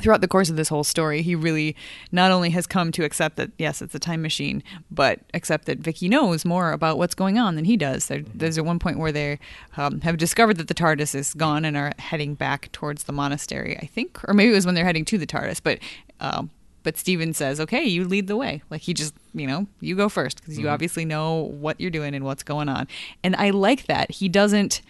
throughout 0.00 0.20
the 0.20 0.28
course 0.28 0.50
of 0.50 0.56
this 0.56 0.68
whole 0.68 0.82
story, 0.82 1.22
he 1.22 1.36
really 1.36 1.76
not 2.10 2.32
only 2.32 2.50
has 2.50 2.66
come 2.66 2.90
to 2.90 3.04
accept 3.04 3.36
that 3.36 3.52
yes, 3.56 3.80
it's 3.80 3.94
a 3.94 4.00
time 4.00 4.20
machine, 4.20 4.64
but 4.90 5.20
accept 5.32 5.66
that 5.66 5.78
Vicky 5.78 6.08
knows 6.08 6.44
more 6.44 6.72
about 6.72 6.98
what's 6.98 7.14
going 7.14 7.38
on 7.38 7.54
than 7.54 7.66
he 7.66 7.76
does. 7.76 8.06
There, 8.06 8.22
there's 8.34 8.58
at 8.58 8.64
one 8.64 8.80
point 8.80 8.98
where 8.98 9.12
they 9.12 9.38
um, 9.76 10.00
have 10.00 10.16
discovered 10.16 10.56
that 10.56 10.66
the 10.66 10.74
TARDIS 10.74 11.14
is 11.14 11.32
gone 11.34 11.64
and 11.64 11.76
are 11.76 11.92
heading 11.98 12.34
back 12.34 12.72
towards 12.72 13.04
the 13.04 13.12
monastery, 13.12 13.78
I 13.78 13.86
think, 13.86 14.18
or 14.26 14.34
maybe 14.34 14.50
it 14.50 14.56
was 14.56 14.66
when 14.66 14.74
they're 14.74 14.84
heading 14.84 15.04
to 15.06 15.18
the 15.18 15.26
TARDIS, 15.26 15.60
but. 15.62 15.78
Um, 16.18 16.50
but 16.82 16.96
Steven 16.96 17.32
says, 17.34 17.60
"Okay, 17.60 17.84
you 17.84 18.04
lead 18.04 18.26
the 18.26 18.36
way. 18.36 18.62
Like 18.70 18.82
he 18.82 18.94
just, 18.94 19.14
you 19.34 19.46
know, 19.46 19.66
you 19.80 19.96
go 19.96 20.08
first 20.08 20.40
because 20.40 20.58
you 20.58 20.64
mm-hmm. 20.64 20.72
obviously 20.72 21.04
know 21.04 21.42
what 21.42 21.80
you're 21.80 21.90
doing 21.90 22.14
and 22.14 22.24
what's 22.24 22.42
going 22.42 22.68
on." 22.68 22.88
And 23.22 23.36
I 23.36 23.50
like 23.50 23.86
that. 23.86 24.10
He 24.10 24.28
doesn't 24.28 24.82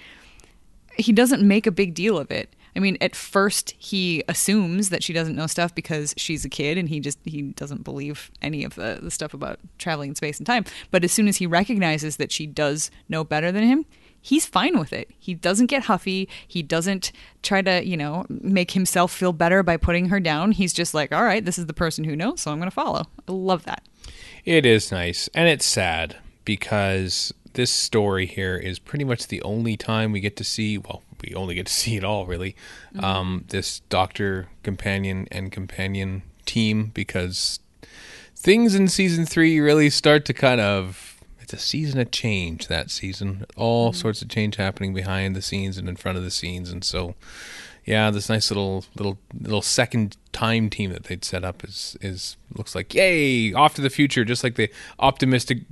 he 0.96 1.12
doesn't 1.12 1.46
make 1.46 1.66
a 1.66 1.72
big 1.72 1.94
deal 1.94 2.18
of 2.18 2.30
it. 2.30 2.54
I 2.76 2.78
mean, 2.78 2.96
at 3.00 3.16
first 3.16 3.74
he 3.78 4.22
assumes 4.28 4.90
that 4.90 5.02
she 5.02 5.12
doesn't 5.12 5.34
know 5.34 5.46
stuff 5.46 5.74
because 5.74 6.14
she's 6.16 6.44
a 6.44 6.48
kid 6.48 6.78
and 6.78 6.88
he 6.88 7.00
just 7.00 7.18
he 7.24 7.42
doesn't 7.42 7.82
believe 7.82 8.30
any 8.42 8.64
of 8.64 8.74
the, 8.76 8.98
the 9.02 9.10
stuff 9.10 9.34
about 9.34 9.58
traveling 9.78 10.10
in 10.10 10.14
space 10.14 10.38
and 10.38 10.46
time. 10.46 10.64
But 10.90 11.04
as 11.04 11.12
soon 11.12 11.26
as 11.26 11.38
he 11.38 11.46
recognizes 11.46 12.16
that 12.16 12.30
she 12.30 12.46
does 12.46 12.90
know 13.08 13.24
better 13.24 13.50
than 13.50 13.64
him, 13.64 13.86
he's 14.20 14.46
fine 14.46 14.78
with 14.78 14.92
it. 14.92 15.10
He 15.18 15.34
doesn't 15.34 15.66
get 15.66 15.84
huffy. 15.84 16.28
He 16.46 16.62
doesn't 16.62 17.12
try 17.42 17.62
to, 17.62 17.84
you 17.84 17.96
know, 17.96 18.26
make 18.28 18.72
himself 18.72 19.12
feel 19.12 19.32
better 19.32 19.62
by 19.62 19.76
putting 19.76 20.08
her 20.08 20.20
down. 20.20 20.52
He's 20.52 20.72
just 20.72 20.94
like, 20.94 21.12
all 21.12 21.24
right, 21.24 21.44
this 21.44 21.58
is 21.58 21.66
the 21.66 21.74
person 21.74 22.04
who 22.04 22.16
knows, 22.16 22.40
so 22.40 22.50
I'm 22.50 22.58
going 22.58 22.70
to 22.70 22.74
follow. 22.74 23.04
I 23.28 23.32
love 23.32 23.64
that. 23.64 23.82
It 24.44 24.64
is 24.66 24.90
nice, 24.90 25.28
and 25.34 25.48
it's 25.48 25.66
sad 25.66 26.16
because 26.44 27.32
this 27.52 27.70
story 27.70 28.26
here 28.26 28.56
is 28.56 28.78
pretty 28.78 29.04
much 29.04 29.26
the 29.26 29.42
only 29.42 29.76
time 29.76 30.12
we 30.12 30.20
get 30.20 30.36
to 30.36 30.44
see. 30.44 30.78
Well, 30.78 31.02
we 31.22 31.34
only 31.34 31.54
get 31.54 31.66
to 31.66 31.72
see 31.72 31.96
it 31.96 32.04
all, 32.04 32.26
really. 32.26 32.56
Um, 32.98 33.44
this 33.48 33.80
doctor 33.88 34.48
companion 34.62 35.28
and 35.30 35.52
companion 35.52 36.22
team 36.46 36.90
because 36.94 37.60
things 38.34 38.74
in 38.74 38.88
season 38.88 39.26
three 39.26 39.60
really 39.60 39.90
start 39.90 40.24
to 40.26 40.32
kind 40.32 40.60
of. 40.60 41.09
It's 41.52 41.64
a 41.64 41.66
season 41.66 41.98
of 41.98 42.12
change. 42.12 42.68
That 42.68 42.90
season, 42.90 43.44
all 43.56 43.90
mm-hmm. 43.90 43.98
sorts 43.98 44.22
of 44.22 44.28
change 44.28 44.54
happening 44.56 44.94
behind 44.94 45.34
the 45.34 45.42
scenes 45.42 45.78
and 45.78 45.88
in 45.88 45.96
front 45.96 46.16
of 46.16 46.22
the 46.22 46.30
scenes, 46.30 46.70
and 46.70 46.84
so 46.84 47.16
yeah, 47.84 48.10
this 48.12 48.28
nice 48.28 48.52
little 48.52 48.84
little 48.94 49.18
little 49.34 49.62
second 49.62 50.16
time 50.32 50.70
team 50.70 50.92
that 50.92 51.04
they'd 51.04 51.24
set 51.24 51.42
up 51.42 51.64
is 51.64 51.96
is 52.00 52.36
looks 52.56 52.76
like 52.76 52.94
yay 52.94 53.52
off 53.52 53.74
to 53.74 53.80
the 53.80 53.90
future, 53.90 54.24
just 54.24 54.44
like 54.44 54.54
the 54.54 54.70
optimistic 55.00 55.62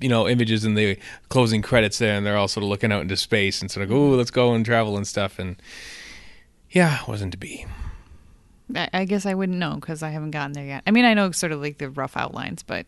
you 0.00 0.08
know 0.08 0.26
images 0.26 0.64
in 0.64 0.74
the 0.74 0.98
closing 1.28 1.60
credits 1.60 1.98
there, 1.98 2.16
and 2.16 2.24
they're 2.24 2.38
all 2.38 2.48
sort 2.48 2.64
of 2.64 2.70
looking 2.70 2.90
out 2.90 3.02
into 3.02 3.16
space 3.16 3.60
and 3.60 3.70
sort 3.70 3.84
of 3.84 3.92
oh 3.92 4.10
let's 4.10 4.30
go 4.30 4.54
and 4.54 4.64
travel 4.64 4.96
and 4.96 5.06
stuff, 5.06 5.38
and 5.38 5.60
yeah, 6.70 7.00
wasn't 7.06 7.32
to 7.32 7.38
be. 7.38 7.66
I, 8.74 9.04
guess 9.04 9.26
I 9.26 9.34
wouldn't 9.34 9.58
know 9.58 9.76
because 9.76 10.02
I 10.02 10.10
haven't 10.10 10.30
gotten 10.30 10.52
there 10.52 10.64
yet. 10.64 10.82
I 10.86 10.90
mean, 10.90 11.04
I 11.04 11.14
know 11.14 11.30
sort 11.30 11.52
of 11.52 11.60
like 11.60 11.78
the 11.78 11.90
rough 11.90 12.16
outlines, 12.16 12.62
but 12.62 12.86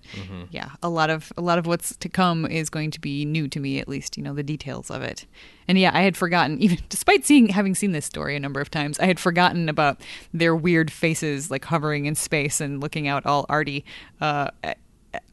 yeah, 0.51 0.71
a 0.83 0.89
lot 0.89 1.11
of 1.11 1.33
a 1.37 1.41
lot 1.41 1.59
of 1.59 1.67
what's 1.67 1.97
to 1.97 2.09
come 2.09 2.47
is 2.47 2.71
going 2.71 2.91
to 2.93 3.01
be 3.01 3.25
new 3.25 3.49
to 3.49 3.61
me, 3.61 3.81
at 3.81 3.89
least 3.89 4.17
you 4.17 4.23
know 4.23 4.35
the 4.35 4.43
details 4.43 4.91
of 4.91 5.03
it. 5.03 5.27
And 5.69 5.79
yeah, 5.79 5.91
I 5.95 6.03
had 6.03 6.17
forgotten, 6.17 6.61
even 6.61 6.79
despite 6.89 7.25
seeing 7.25 7.49
having 7.49 7.75
seen 7.75 7.93
this 7.93 8.07
story 8.07 8.37
a 8.37 8.41
number 8.41 8.61
of 8.61 8.71
times, 8.71 8.99
I 8.99 9.07
had 9.07 9.21
forgotten 9.21 9.69
about 9.69 10.01
their 10.33 10.55
weird 10.55 10.91
faces 10.91 11.51
like 11.51 11.65
hovering 11.65 12.07
in 12.07 12.15
space 12.15 12.61
and 12.61 12.81
looking 12.81 13.09
out 13.09 13.27
all 13.27 13.47
arty. 13.49 13.85
Uh, 14.21 14.51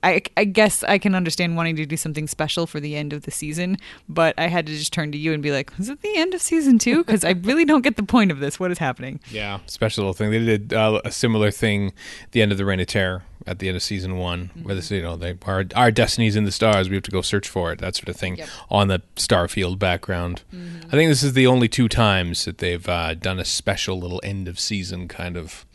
I, 0.04 0.22
I 0.38 0.44
guess 0.46 0.84
I 0.84 0.98
can 0.98 1.16
understand 1.16 1.56
wanting 1.56 1.76
to 1.78 1.86
do 1.86 1.96
something 1.98 2.28
special 2.28 2.68
for 2.68 2.80
the 2.80 2.96
end 2.96 3.14
of 3.14 3.24
the 3.24 3.32
season, 3.32 3.78
but 4.08 4.34
I 4.38 4.48
had 4.48 4.66
to 4.66 4.74
just 4.74 4.92
turn 4.94 5.12
to 5.12 5.18
you 5.18 5.34
and 5.34 5.42
be 5.44 5.52
like, 5.52 5.72
"Is 5.78 5.90
it 5.90 6.02
the 6.02 6.18
end 6.18 6.34
of 6.34 6.42
season 6.42 6.78
two? 6.80 7.04
Because 7.10 7.24
I 7.24 7.32
really 7.32 7.66
don't 7.66 7.82
get 7.82 7.96
the 7.96 8.04
point 8.04 8.32
of 8.32 8.40
this. 8.40 8.60
What 8.60 8.72
is 8.72 8.78
happening?" 8.78 9.20
Yeah, 9.32 9.60
special 9.68 10.04
little 10.04 10.14
thing. 10.14 10.32
They 10.32 10.40
did 10.58 10.74
uh, 10.74 11.02
a 11.06 11.12
similar 11.12 11.52
thing 11.52 11.94
the 12.32 12.42
end 12.42 12.52
of 12.52 12.58
the 12.58 12.66
Reign 12.66 12.80
of 12.80 12.88
Terror 12.88 13.24
at 13.48 13.60
the 13.60 13.68
end 13.70 13.78
of 13.78 13.84
season 13.84 14.18
one, 14.18 14.52
where 14.64 14.76
this 14.76 14.92
you 14.92 15.02
know 15.02 15.16
they 15.16 15.38
our 15.46 15.66
our 15.76 15.92
destiny's 15.92 16.36
in 16.36 16.44
the 16.44 16.52
stars. 16.52 16.90
We 16.90 16.96
have 16.96 17.04
to 17.04 17.12
go 17.12 17.22
search 17.22 17.48
for 17.48 17.72
it. 17.72 17.80
That 17.80 17.96
sort 17.96 18.10
of 18.10 18.16
thing 18.16 18.38
Yep. 18.38 18.50
on 18.70 18.88
the 18.90 19.02
Starfield 19.16 19.80
background. 19.80 20.44
I 20.54 20.92
think 20.92 21.10
this 21.10 21.24
is 21.24 21.34
the 21.34 21.48
only 21.48 21.68
two 21.68 21.88
times 21.88 22.46
that 22.46 22.58
they've 22.60 22.88
uh, 22.88 23.14
done 23.16 23.40
a 23.40 23.46
special 23.46 24.00
little 24.00 24.20
end 24.24 24.48
of 24.48 24.60
season 24.60 25.08
kind 25.08 25.38
of 25.38 25.66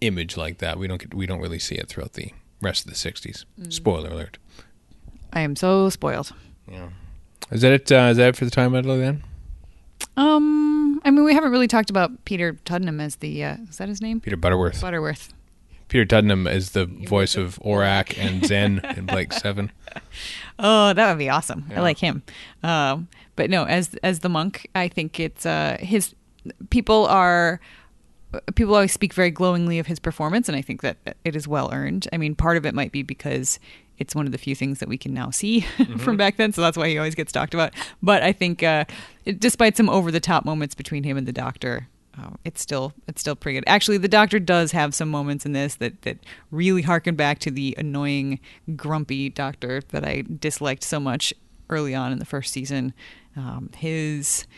image 0.00 0.36
like 0.36 0.58
that. 0.58 0.78
We 0.78 0.86
don't 0.86 1.00
get, 1.00 1.12
we 1.14 1.26
don't 1.26 1.40
really 1.40 1.58
see 1.58 1.74
it 1.74 1.88
throughout 1.88 2.12
the 2.14 2.30
rest 2.60 2.86
of 2.86 2.90
the 2.92 2.96
'60s. 2.96 3.44
Spoiler 3.70 4.10
alert. 4.10 4.38
I 5.32 5.40
am 5.40 5.56
so 5.56 5.88
spoiled. 5.90 6.32
Yeah. 6.70 6.88
Is 7.50 7.62
that 7.62 7.72
it? 7.72 7.92
Uh, 7.92 8.08
is 8.10 8.16
that 8.16 8.28
it 8.28 8.36
for 8.36 8.44
the 8.44 8.50
Time 8.50 8.72
Meddler 8.72 8.98
then? 8.98 9.22
Um, 10.16 11.00
I 11.04 11.10
mean, 11.10 11.24
we 11.24 11.34
haven't 11.34 11.50
really 11.52 11.68
talked 11.68 11.90
about 11.90 12.24
Peter 12.24 12.54
Tuddenham 12.64 13.00
as 13.00 13.16
the 13.16 13.44
uh, 13.44 13.56
is 13.68 13.78
that 13.78 13.88
his 13.88 14.00
name? 14.02 14.20
Peter 14.20 14.36
Butterworth. 14.36 14.80
Butterworth. 14.80 15.32
Peter 15.88 16.04
Tuddenham 16.04 16.50
is 16.50 16.72
the 16.72 16.84
voice 16.84 17.34
of 17.34 17.58
Orac 17.64 18.18
and 18.18 18.44
Zen 18.46 18.80
in 18.96 19.06
Blake 19.06 19.32
Seven. 19.32 19.72
Oh, 20.60 20.92
that 20.92 21.08
would 21.08 21.18
be 21.18 21.30
awesome. 21.30 21.64
I 21.74 21.80
like 21.80 21.98
him. 21.98 22.22
Um, 22.64 23.08
but 23.36 23.48
no, 23.48 23.64
as 23.64 23.94
as 24.02 24.18
the 24.20 24.28
monk, 24.28 24.68
I 24.74 24.88
think 24.88 25.18
it's 25.20 25.46
uh, 25.46 25.76
his 25.80 26.14
people 26.70 27.06
are 27.06 27.60
people 28.54 28.74
always 28.74 28.92
speak 28.92 29.14
very 29.14 29.30
glowingly 29.30 29.78
of 29.78 29.86
his 29.86 29.98
performance, 29.98 30.48
and 30.48 30.56
I 30.56 30.62
think 30.62 30.82
that 30.82 30.96
it 31.24 31.34
is 31.34 31.48
well 31.48 31.70
earned. 31.72 32.08
I 32.12 32.16
mean, 32.18 32.34
part 32.34 32.56
of 32.56 32.66
it 32.66 32.74
might 32.74 32.92
be 32.92 33.02
because 33.02 33.58
it's 33.98 34.14
one 34.14 34.26
of 34.26 34.32
the 34.32 34.38
few 34.38 34.54
things 34.54 34.80
that 34.80 34.88
we 34.88 34.98
can 34.98 35.14
now 35.14 35.30
see 35.30 35.60
from 35.98 36.16
back 36.16 36.36
then, 36.36 36.52
so 36.52 36.60
that's 36.60 36.76
why 36.76 36.88
he 36.88 36.98
always 36.98 37.14
gets 37.14 37.32
talked 37.32 37.54
about. 37.54 37.72
But 38.02 38.22
I 38.22 38.32
think, 38.32 38.62
uh, 38.62 38.84
it, 39.24 39.40
despite 39.40 39.76
some 39.76 39.88
over 39.88 40.10
the 40.10 40.20
top 40.20 40.44
moments 40.44 40.74
between 40.74 41.04
him 41.04 41.16
and 41.16 41.26
the 41.26 41.32
doctor. 41.32 41.88
Uh, 42.20 42.30
it's 42.44 42.60
still 42.60 42.92
it's 43.06 43.20
still 43.20 43.36
pretty 43.36 43.56
good. 43.56 43.64
Actually, 43.68 43.96
the 43.96 44.08
doctor 44.08 44.40
does 44.40 44.72
have 44.72 44.92
some 44.92 45.08
moments 45.08 45.46
in 45.46 45.52
this 45.52 45.76
that 45.76 46.02
that 46.02 46.18
really 46.50 46.82
harken 46.82 47.14
back 47.14 47.38
to 47.38 47.48
the 47.48 47.76
annoying, 47.78 48.40
grumpy 48.74 49.28
doctor 49.28 49.82
that 49.90 50.04
I 50.04 50.24
disliked 50.40 50.82
so 50.82 50.98
much 50.98 51.32
early 51.70 51.94
on 51.94 52.10
in 52.10 52.18
the 52.18 52.24
first 52.24 52.52
season. 52.52 52.92
Um, 53.36 53.70
his 53.76 54.48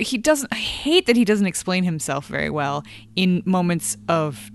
he 0.00 0.18
doesn't 0.18 0.48
i 0.52 0.56
hate 0.56 1.06
that 1.06 1.16
he 1.16 1.24
doesn't 1.24 1.46
explain 1.46 1.84
himself 1.84 2.26
very 2.26 2.50
well 2.50 2.84
in 3.14 3.42
moments 3.46 3.96
of 4.08 4.50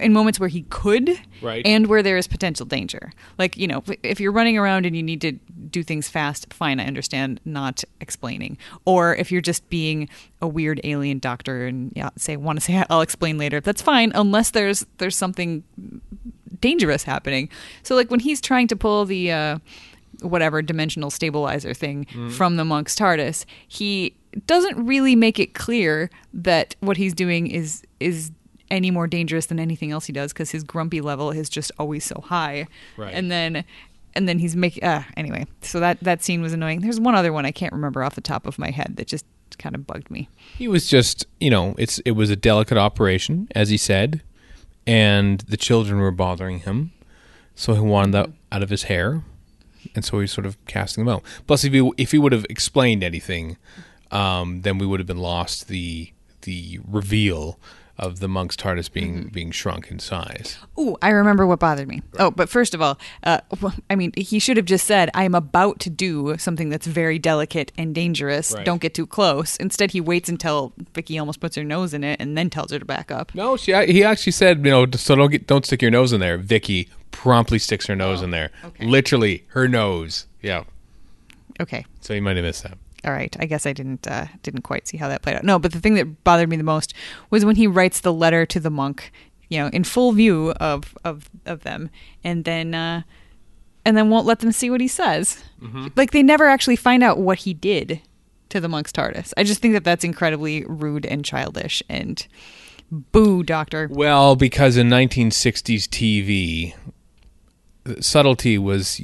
in 0.00 0.12
moments 0.12 0.40
where 0.40 0.48
he 0.48 0.62
could 0.70 1.10
Right. 1.42 1.66
and 1.66 1.86
where 1.86 2.02
there 2.02 2.16
is 2.16 2.26
potential 2.26 2.64
danger 2.64 3.12
like 3.38 3.56
you 3.56 3.66
know 3.66 3.82
if 4.02 4.20
you're 4.20 4.32
running 4.32 4.56
around 4.56 4.86
and 4.86 4.96
you 4.96 5.02
need 5.02 5.20
to 5.20 5.32
do 5.32 5.82
things 5.82 6.08
fast 6.08 6.52
fine 6.52 6.80
i 6.80 6.84
understand 6.86 7.40
not 7.44 7.84
explaining 8.00 8.56
or 8.84 9.14
if 9.16 9.30
you're 9.30 9.40
just 9.42 9.68
being 9.68 10.08
a 10.40 10.48
weird 10.48 10.80
alien 10.84 11.18
doctor 11.18 11.66
and 11.66 11.92
yeah 11.94 12.08
say 12.16 12.36
want 12.36 12.58
to 12.58 12.64
say 12.64 12.82
i'll 12.90 13.00
explain 13.02 13.36
later 13.38 13.60
that's 13.60 13.82
fine 13.82 14.12
unless 14.14 14.50
there's 14.50 14.86
there's 14.98 15.16
something 15.16 15.62
dangerous 16.60 17.02
happening. 17.02 17.48
So 17.82 17.96
like 17.96 18.08
when 18.08 18.20
he's 18.20 18.40
trying 18.40 18.68
to 18.68 18.76
pull 18.76 19.04
the 19.04 19.32
uh, 19.32 19.58
whatever 20.22 20.62
dimensional 20.62 21.10
stabilizer 21.10 21.74
thing 21.74 22.06
from 22.30 22.56
the 22.56 22.64
monk's 22.64 22.96
TARDIS, 22.96 23.44
he 23.68 24.14
doesn't 24.46 24.84
really 24.84 25.14
make 25.14 25.38
it 25.38 25.54
clear 25.54 26.10
that 26.32 26.74
what 26.80 26.96
he's 26.96 27.14
doing 27.14 27.46
is 27.46 27.82
is 28.00 28.32
any 28.70 28.90
more 28.90 29.06
dangerous 29.06 29.46
than 29.46 29.60
anything 29.60 29.92
else 29.92 30.06
he 30.06 30.12
does 30.12 30.32
because 30.32 30.50
his 30.50 30.64
grumpy 30.64 31.00
level 31.00 31.30
is 31.30 31.48
just 31.48 31.70
always 31.78 32.04
so 32.04 32.20
high. 32.22 32.66
Right. 32.96 33.12
And 33.14 33.30
then 33.30 33.64
and 34.14 34.28
then 34.28 34.38
he's 34.38 34.56
making 34.56 34.84
uh, 34.84 35.04
anyway. 35.16 35.46
So 35.60 35.80
that 35.80 36.00
that 36.00 36.22
scene 36.22 36.42
was 36.42 36.52
annoying. 36.52 36.80
There's 36.80 37.00
one 37.00 37.14
other 37.14 37.32
one 37.32 37.46
I 37.46 37.50
can't 37.52 37.72
remember 37.72 38.02
off 38.02 38.14
the 38.14 38.20
top 38.20 38.46
of 38.46 38.58
my 38.58 38.70
head 38.70 38.96
that 38.96 39.06
just 39.06 39.26
kind 39.58 39.74
of 39.74 39.86
bugged 39.86 40.10
me. 40.10 40.28
He 40.56 40.68
was 40.68 40.86
just, 40.86 41.26
you 41.38 41.50
know, 41.50 41.74
it's 41.78 41.98
it 42.00 42.12
was 42.12 42.30
a 42.30 42.36
delicate 42.36 42.78
operation, 42.78 43.48
as 43.54 43.68
he 43.68 43.76
said, 43.76 44.22
and 44.86 45.40
the 45.40 45.56
children 45.56 46.00
were 46.00 46.10
bothering 46.10 46.60
him, 46.60 46.92
so 47.54 47.74
he 47.74 47.80
wanted 47.80 48.12
that 48.12 48.30
out 48.50 48.62
of 48.62 48.70
his 48.70 48.84
hair, 48.84 49.22
and 49.94 50.04
so 50.04 50.20
he's 50.20 50.32
sort 50.32 50.46
of 50.46 50.62
casting 50.66 51.04
them 51.04 51.14
out. 51.14 51.22
Plus, 51.46 51.64
if 51.64 51.72
he 51.72 51.90
if 51.96 52.12
he 52.12 52.18
would 52.18 52.32
have 52.32 52.46
explained 52.48 53.02
anything, 53.02 53.56
um, 54.10 54.62
then 54.62 54.78
we 54.78 54.86
would 54.86 55.00
have 55.00 55.06
been 55.06 55.18
lost 55.18 55.68
the 55.68 56.12
the 56.42 56.80
reveal 56.86 57.58
of 57.98 58.20
the 58.20 58.28
monk's 58.28 58.56
TARDIS 58.56 58.90
being 58.90 59.28
being 59.28 59.50
shrunk 59.50 59.90
in 59.90 59.98
size. 59.98 60.58
Oh, 60.76 60.96
I 61.02 61.10
remember 61.10 61.46
what 61.46 61.60
bothered 61.60 61.86
me. 61.86 62.02
Oh, 62.18 62.30
but 62.30 62.48
first 62.48 62.74
of 62.74 62.82
all, 62.82 62.98
uh, 63.22 63.40
well, 63.60 63.74
I 63.90 63.96
mean, 63.96 64.12
he 64.16 64.38
should 64.38 64.56
have 64.56 64.66
just 64.66 64.86
said, 64.86 65.10
"I 65.14 65.24
am 65.24 65.34
about 65.34 65.78
to 65.80 65.90
do 65.90 66.36
something 66.38 66.68
that's 66.68 66.86
very 66.86 67.18
delicate 67.18 67.70
and 67.76 67.94
dangerous. 67.94 68.54
Right. 68.54 68.64
Don't 68.64 68.80
get 68.80 68.94
too 68.94 69.06
close." 69.06 69.56
Instead, 69.56 69.92
he 69.92 70.00
waits 70.00 70.28
until 70.28 70.72
Vicky 70.94 71.18
almost 71.18 71.40
puts 71.40 71.54
her 71.56 71.64
nose 71.64 71.94
in 71.94 72.02
it 72.02 72.20
and 72.20 72.36
then 72.36 72.50
tells 72.50 72.72
her 72.72 72.78
to 72.78 72.84
back 72.84 73.10
up. 73.10 73.34
No, 73.34 73.56
she 73.56 73.72
he 73.86 74.02
actually 74.02 74.32
said, 74.32 74.64
you 74.64 74.70
know, 74.70 74.86
so 74.92 75.14
don't 75.14 75.30
get 75.30 75.46
don't 75.46 75.64
stick 75.64 75.82
your 75.82 75.90
nose 75.90 76.12
in 76.12 76.20
there. 76.20 76.38
Vicky 76.38 76.88
promptly 77.12 77.58
sticks 77.60 77.86
her 77.86 77.94
nose 77.94 78.20
in 78.22 78.30
there, 78.30 78.50
okay. 78.64 78.84
literally 78.84 79.44
her 79.48 79.68
nose. 79.68 80.26
Yeah, 80.42 80.64
Okay, 81.60 81.84
so 82.00 82.12
you 82.14 82.22
might 82.22 82.36
have 82.36 82.44
missed 82.44 82.64
that. 82.64 82.76
all 83.04 83.12
right. 83.12 83.36
I 83.38 83.46
guess 83.46 83.66
I 83.66 83.72
didn't 83.72 84.06
uh, 84.08 84.26
didn't 84.42 84.62
quite 84.62 84.88
see 84.88 84.96
how 84.96 85.08
that 85.08 85.22
played 85.22 85.36
out. 85.36 85.44
No, 85.44 85.58
but 85.58 85.72
the 85.72 85.80
thing 85.80 85.94
that 85.94 86.24
bothered 86.24 86.48
me 86.48 86.56
the 86.56 86.64
most 86.64 86.94
was 87.30 87.44
when 87.44 87.56
he 87.56 87.66
writes 87.66 88.00
the 88.00 88.12
letter 88.12 88.44
to 88.46 88.58
the 88.58 88.70
monk, 88.70 89.12
you 89.48 89.58
know, 89.58 89.68
in 89.68 89.84
full 89.84 90.12
view 90.12 90.50
of 90.52 90.96
of 91.04 91.28
of 91.46 91.62
them, 91.62 91.90
and 92.24 92.44
then 92.44 92.74
uh, 92.74 93.02
and 93.84 93.96
then 93.96 94.08
won't 94.10 94.26
let 94.26 94.40
them 94.40 94.50
see 94.52 94.70
what 94.70 94.80
he 94.80 94.88
says. 94.88 95.42
Like 95.96 96.10
they 96.10 96.22
never 96.22 96.48
actually 96.48 96.76
find 96.76 97.02
out 97.04 97.18
what 97.18 97.38
he 97.38 97.54
did 97.54 98.00
to 98.48 98.60
the 98.60 98.68
monk's 98.68 98.92
TARDIS. 98.92 99.32
I 99.36 99.44
just 99.44 99.60
think 99.60 99.74
that 99.74 99.84
that's 99.84 100.04
incredibly 100.04 100.64
rude 100.64 101.06
and 101.06 101.24
childish. 101.24 101.82
And 101.88 102.26
boo, 102.90 103.42
Doctor. 103.42 103.88
Well, 103.90 104.36
because 104.36 104.76
in 104.76 104.88
1960s 104.88 105.84
TV, 105.88 106.74
subtlety 108.00 108.58
was, 108.58 109.00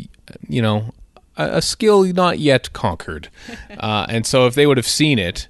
you 0.49 0.63
know, 0.63 0.93
a, 1.37 1.57
a 1.57 1.63
skill 1.63 2.05
not 2.05 2.39
yet 2.39 2.73
conquered. 2.73 3.29
uh, 3.79 4.07
and 4.09 4.27
so 4.27 4.47
if 4.47 4.55
they 4.55 4.67
would 4.67 4.77
have 4.77 4.87
seen 4.87 5.19
it, 5.19 5.49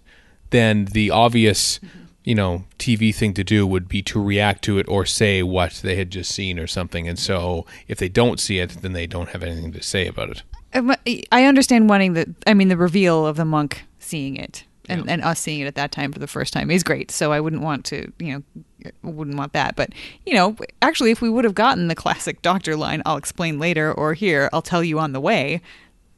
then 0.51 0.87
the 0.87 1.11
obvious, 1.11 1.81
you 2.25 2.35
know, 2.35 2.65
TV 2.79 3.15
thing 3.15 3.35
to 3.35 3.45
do 3.45 3.67
would 3.67 3.89
be 3.89 4.03
to 4.03 4.23
react 4.23 4.63
to 4.65 4.79
it 4.79 4.89
or 4.89 5.05
say 5.05 5.43
what 5.43 5.81
they 5.83 5.97
had 5.97 6.11
just 6.11 6.33
seen 6.33 6.59
or 6.59 6.67
something. 6.67 7.09
And 7.09 7.19
so 7.19 7.67
if 7.87 7.99
they 7.99 8.09
don't 8.09 8.41
see 8.41 8.59
it, 8.59 8.71
then 8.83 8.93
they 8.93 9.07
don't 9.07 9.31
have 9.31 9.43
anything 9.43 9.73
to 9.73 9.83
say 9.83 10.07
about 10.07 10.31
it. 10.31 10.43
Um, 10.75 10.95
I 11.33 11.45
understand 11.45 11.89
wanting 11.89 12.13
the. 12.13 12.35
I 12.47 12.53
mean, 12.53 12.69
the 12.69 12.77
reveal 12.77 13.27
of 13.27 13.37
the 13.37 13.47
monk 13.47 13.85
seeing 13.99 14.37
it 14.37 14.65
and, 14.89 15.05
Yeah. 15.05 15.13
and 15.13 15.23
us 15.23 15.41
seeing 15.41 15.61
it 15.61 15.67
at 15.67 15.75
that 15.77 15.93
time 15.93 16.13
for 16.13 16.19
the 16.19 16.27
first 16.27 16.53
time 16.53 16.71
is 16.71 16.83
great. 16.83 17.11
So 17.11 17.33
I 17.33 17.41
wouldn't 17.41 17.63
want 17.63 17.85
to, 17.87 18.13
you 18.19 18.43
know, 18.83 18.91
wouldn't 19.03 19.37
want 19.37 19.53
that. 19.53 19.77
But 19.77 19.91
you 20.27 20.35
know, 20.35 20.57
actually, 20.83 21.11
if 21.11 21.21
we 21.21 21.29
would 21.31 21.45
have 21.45 21.55
gotten 21.55 21.89
the 21.89 21.95
classic 21.95 22.43
Doctor 22.43 22.77
line, 22.77 23.03
"I'll 23.07 23.17
explain 23.17 23.59
later," 23.59 23.93
or 23.93 24.15
"Here, 24.15 24.49
I'll 24.53 24.63
tell 24.63 24.83
you 24.85 24.99
on 24.99 25.13
the 25.13 25.21
way," 25.21 25.61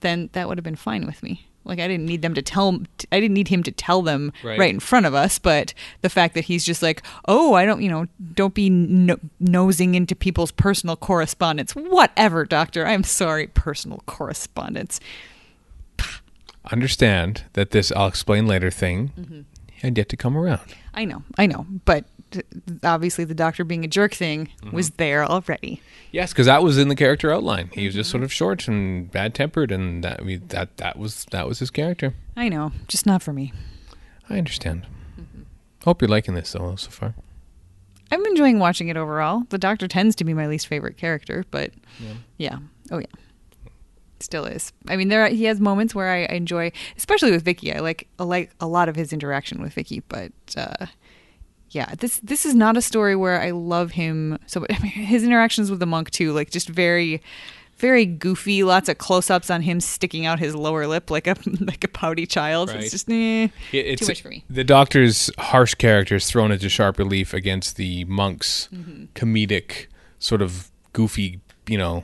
then 0.01 0.31
that 0.33 0.49
would 0.49 0.59
have 0.59 0.65
been 0.65 0.77
fine 0.77 1.07
with 1.07 1.23
me. 1.23 1.47
Like 1.63 1.79
I 1.79 1.87
didn't 1.89 2.07
need 2.07 2.23
them 2.23 2.33
to 2.35 2.43
tell. 2.43 2.81
I 3.13 3.21
didn't 3.21 3.35
need 3.35 3.49
him 3.49 3.63
to 3.65 3.71
tell 3.71 4.01
them 4.01 4.33
Right. 4.43 4.59
right, 4.59 4.71
in 4.71 4.81
front 4.81 5.05
of 5.05 5.15
us. 5.15 5.39
But 5.39 5.75
the 6.01 6.09
fact 6.09 6.35
that 6.35 6.45
he's 6.47 6.65
just 6.65 6.83
like, 6.83 7.03
"Oh, 7.29 7.53
I 7.53 7.67
don't, 7.67 7.83
you 7.83 7.89
know, 7.91 8.07
don't 8.35 8.55
be 8.55 8.71
no- 8.71 9.19
nosing 9.39 9.95
into 9.95 10.17
people's 10.17 10.53
personal 10.53 10.97
correspondence." 10.97 11.73
Whatever, 11.73 12.47
Doctor. 12.47 12.87
I'm 12.87 13.05
sorry, 13.05 13.47
personal 13.49 14.03
correspondence. 14.07 15.01
Understand 16.71 17.45
that 17.55 17.71
this 17.71 17.91
I'll 17.93 18.09
explain 18.09 18.47
later 18.47 18.71
thing 18.71 19.13
mm-hmm. 19.19 19.41
had 19.81 19.97
yet 19.97 20.09
to 20.11 20.17
come 20.17 20.37
around. 20.37 20.75
I 20.95 21.05
know, 21.05 21.23
I 21.39 21.47
know, 21.47 21.67
but 21.85 22.05
obviously 22.85 23.25
the 23.25 23.35
doctor 23.35 23.65
being 23.65 23.85
a 23.85 23.89
jerk 23.89 24.15
thing 24.15 24.51
mm-hmm. 24.63 24.77
was 24.77 24.91
there 24.91 25.25
already. 25.25 25.81
Yes, 26.13 26.33
because 26.33 26.47
that 26.47 26.63
was 26.63 26.79
in 26.79 26.89
the 26.89 26.97
character 26.97 27.33
outline. 27.33 27.71
He 27.73 27.87
was 27.87 27.95
just 27.95 28.09
mm-hmm. 28.09 28.19
sort 28.19 28.25
of 28.25 28.33
short 28.33 28.69
and 28.69 29.11
bad 29.11 29.35
tempered, 29.35 29.73
and 29.73 30.05
that 30.05 30.21
I 30.21 30.23
mean, 30.23 30.43
that 30.49 30.77
that 30.77 30.99
was 30.99 31.25
that 31.31 31.49
was 31.49 31.61
his 31.61 31.71
character. 31.71 32.15
I 32.37 32.49
know, 32.49 32.73
just 32.89 33.07
not 33.07 33.23
for 33.23 33.33
me. 33.33 33.53
I 34.29 34.39
understand. 34.39 34.87
Hope 35.85 36.03
you're 36.03 36.09
liking 36.09 36.35
this 36.35 36.53
though 36.53 36.77
so 36.77 36.91
far. 36.91 37.15
I'm 38.13 38.25
enjoying 38.27 38.59
watching 38.59 38.89
it 38.89 38.97
overall. 38.97 39.45
The 39.49 39.59
doctor 39.59 39.89
tends 39.89 40.17
to 40.17 40.25
be 40.25 40.35
my 40.35 40.47
least 40.47 40.67
favorite 40.67 40.97
character, 40.97 41.45
but 41.51 41.73
yeah, 42.37 42.59
oh 42.91 42.99
yeah, 42.99 43.07
still 44.23 44.45
is. 44.45 44.73
I 44.89 44.97
mean, 44.97 45.09
there 45.09 45.23
are, 45.25 45.29
he 45.29 45.45
has 45.45 45.61
moments 45.61 45.95
where 45.95 46.09
I 46.11 46.19
enjoy, 46.35 46.73
especially 46.97 47.31
with 47.31 47.45
Vicky. 47.45 47.75
I 47.75 47.81
like 47.81 48.09
I 48.19 48.25
like 48.25 48.51
a 48.61 48.67
lot 48.67 48.89
of 48.89 48.97
his 48.97 49.13
interaction 49.13 49.61
with 49.63 49.73
Vicky, 49.75 50.03
but. 50.09 50.33
uh 50.57 50.87
yeah, 51.73 51.95
this 51.99 52.19
this 52.19 52.45
is 52.45 52.55
not 52.57 52.77
a 52.77 52.83
story 52.83 53.15
where 53.15 53.41
I 53.41 53.53
love 53.53 53.93
him. 53.93 54.39
So 54.47 54.67
I 54.71 54.79
mean, 54.81 54.91
his 54.91 55.23
interactions 55.23 55.71
with 55.71 55.79
the 55.79 55.87
monk 55.87 56.11
too, 56.11 56.33
like 56.33 56.51
just 56.51 56.69
very, 56.69 57.23
very 57.77 58.05
goofy. 58.07 58.65
Lots 58.65 58.89
of 58.89 58.99
close-ups 58.99 59.51
on 59.51 59.63
him 59.63 59.79
sticking 59.79 60.27
out 60.27 60.41
his 60.41 60.57
lower 60.57 60.89
lip 60.89 61.11
like 61.13 61.29
a 61.29 61.37
like 61.61 61.85
a 61.85 61.89
pouty 61.89 62.27
child. 62.27 62.71
Right. 62.71 62.81
It's 62.81 62.91
just 62.91 63.09
eh, 63.09 63.45
It- 63.71 63.87
it's 63.87 64.01
too 64.01 64.09
much 64.09 64.21
for 64.21 64.31
me. 64.31 64.45
The 64.51 64.65
doctor's 64.65 65.31
harsh 65.39 65.75
character 65.75 66.17
is 66.17 66.27
thrown 66.27 66.51
into 66.51 66.69
sharp 66.69 66.99
relief 66.99 67.33
against 67.33 67.77
the 67.77 68.05
monk's 68.07 68.69
Mm-hmm. 68.75 69.05
comedic, 69.15 69.87
sort 70.19 70.43
of 70.43 70.73
goofy 70.93 71.41
you 71.69 71.79
know, 71.79 72.03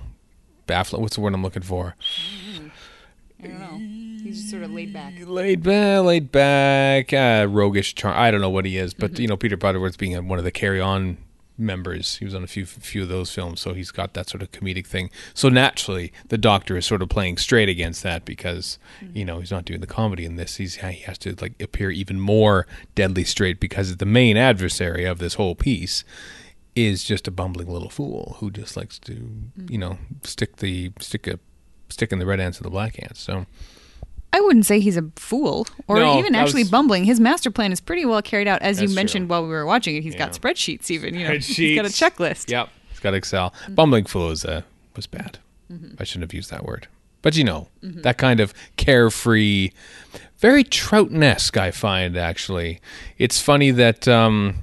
baffling. 0.66 1.02
What's 1.02 1.16
the 1.16 1.22
word 1.22 1.34
I'm 1.34 1.42
looking 1.42 1.62
for? 1.62 1.96
I 3.42 3.46
don't 3.46 3.60
know. 3.60 3.78
He's 4.22 4.38
just 4.38 4.50
sort 4.50 4.62
of 4.62 4.72
laid 4.72 4.92
back. 4.92 5.14
Laid 5.20 5.62
back, 5.62 6.02
laid 6.02 6.32
back, 6.32 7.12
uh, 7.12 7.46
roguish 7.48 7.94
charm. 7.94 8.14
I 8.16 8.30
don't 8.30 8.40
know 8.40 8.50
what 8.50 8.64
he 8.64 8.78
is, 8.78 8.94
but 8.94 9.18
you 9.18 9.28
know, 9.28 9.36
Peter 9.36 9.56
Butterworth 9.56 9.98
being 9.98 10.14
a, 10.14 10.22
one 10.22 10.38
of 10.38 10.44
the 10.44 10.50
Carry 10.50 10.80
On 10.80 11.18
members, 11.58 12.16
he 12.16 12.24
was 12.24 12.34
on 12.34 12.42
a 12.42 12.46
few 12.46 12.66
few 12.66 13.02
of 13.02 13.08
those 13.08 13.30
films, 13.30 13.60
so 13.60 13.74
he's 13.74 13.90
got 13.90 14.14
that 14.14 14.28
sort 14.28 14.42
of 14.42 14.50
comedic 14.52 14.86
thing. 14.86 15.10
So 15.34 15.48
naturally, 15.48 16.12
the 16.28 16.38
Doctor 16.38 16.76
is 16.76 16.86
sort 16.86 17.02
of 17.02 17.08
playing 17.08 17.36
straight 17.38 17.68
against 17.68 18.02
that 18.02 18.24
because 18.24 18.78
you 19.12 19.24
know 19.24 19.40
he's 19.40 19.50
not 19.50 19.64
doing 19.64 19.80
the 19.80 19.86
comedy 19.86 20.24
in 20.24 20.36
this. 20.36 20.56
He's 20.56 20.76
he 20.76 21.00
has 21.02 21.18
to 21.18 21.34
like 21.40 21.60
appear 21.60 21.90
even 21.90 22.20
more 22.20 22.66
deadly 22.94 23.24
straight 23.24 23.60
because 23.60 23.96
the 23.96 24.06
main 24.06 24.36
adversary 24.36 25.04
of 25.04 25.18
this 25.18 25.34
whole 25.34 25.54
piece 25.54 26.04
is 26.76 27.02
just 27.02 27.26
a 27.26 27.30
bumbling 27.32 27.68
little 27.68 27.88
fool 27.88 28.36
who 28.38 28.50
just 28.50 28.76
likes 28.76 28.98
to 29.00 29.28
you 29.68 29.78
know 29.78 29.98
stick 30.22 30.56
the 30.56 30.92
stick 31.00 31.26
a 31.26 31.38
stick 31.88 32.12
in 32.12 32.18
the 32.20 32.26
red 32.26 32.38
ants 32.38 32.58
and 32.58 32.66
the 32.66 32.70
black 32.70 33.02
ants. 33.02 33.20
So. 33.20 33.46
I 34.32 34.40
wouldn't 34.40 34.66
say 34.66 34.80
he's 34.80 34.98
a 34.98 35.04
fool 35.16 35.66
or 35.88 35.96
No, 35.98 36.18
even 36.18 36.34
actually 36.34 36.62
was- 36.64 36.70
bumbling. 36.70 37.04
His 37.04 37.18
master 37.18 37.50
plan 37.50 37.72
is 37.72 37.80
pretty 37.80 38.04
well 38.04 38.20
carried 38.20 38.46
out, 38.48 38.60
as 38.60 38.82
you 38.82 38.88
mentioned 38.88 39.22
true. 39.26 39.28
while 39.30 39.42
we 39.44 39.48
were 39.48 39.64
watching 39.64 39.96
it. 39.96 40.02
He's 40.02 40.16
got 40.16 40.32
spreadsheets, 40.32 40.90
even. 40.90 41.14
You 41.14 41.26
know, 41.28 41.34
he's 41.38 41.74
got 41.76 41.86
a 41.86 41.88
checklist. 41.88 42.50
Yep, 42.50 42.68
he's 42.90 42.98
got 42.98 43.14
Excel. 43.14 43.54
Bumbling 43.70 44.04
fool 44.04 44.30
is 44.30 44.44
uh, 44.44 44.62
was 44.94 45.06
bad. 45.06 45.38
I 45.98 46.04
shouldn't 46.04 46.24
have 46.30 46.34
used 46.34 46.50
that 46.50 46.64
word, 46.66 46.86
but 47.22 47.34
you 47.36 47.44
know 47.44 47.68
that 47.80 48.18
kind 48.18 48.40
of 48.40 48.52
carefree, 48.76 49.70
very 50.38 50.64
Troughton-esque. 50.64 51.56
I 51.56 51.70
find 51.70 52.16
actually, 52.16 52.80
it's 53.16 53.40
funny 53.40 53.70
that 53.70 54.06
um, 54.06 54.56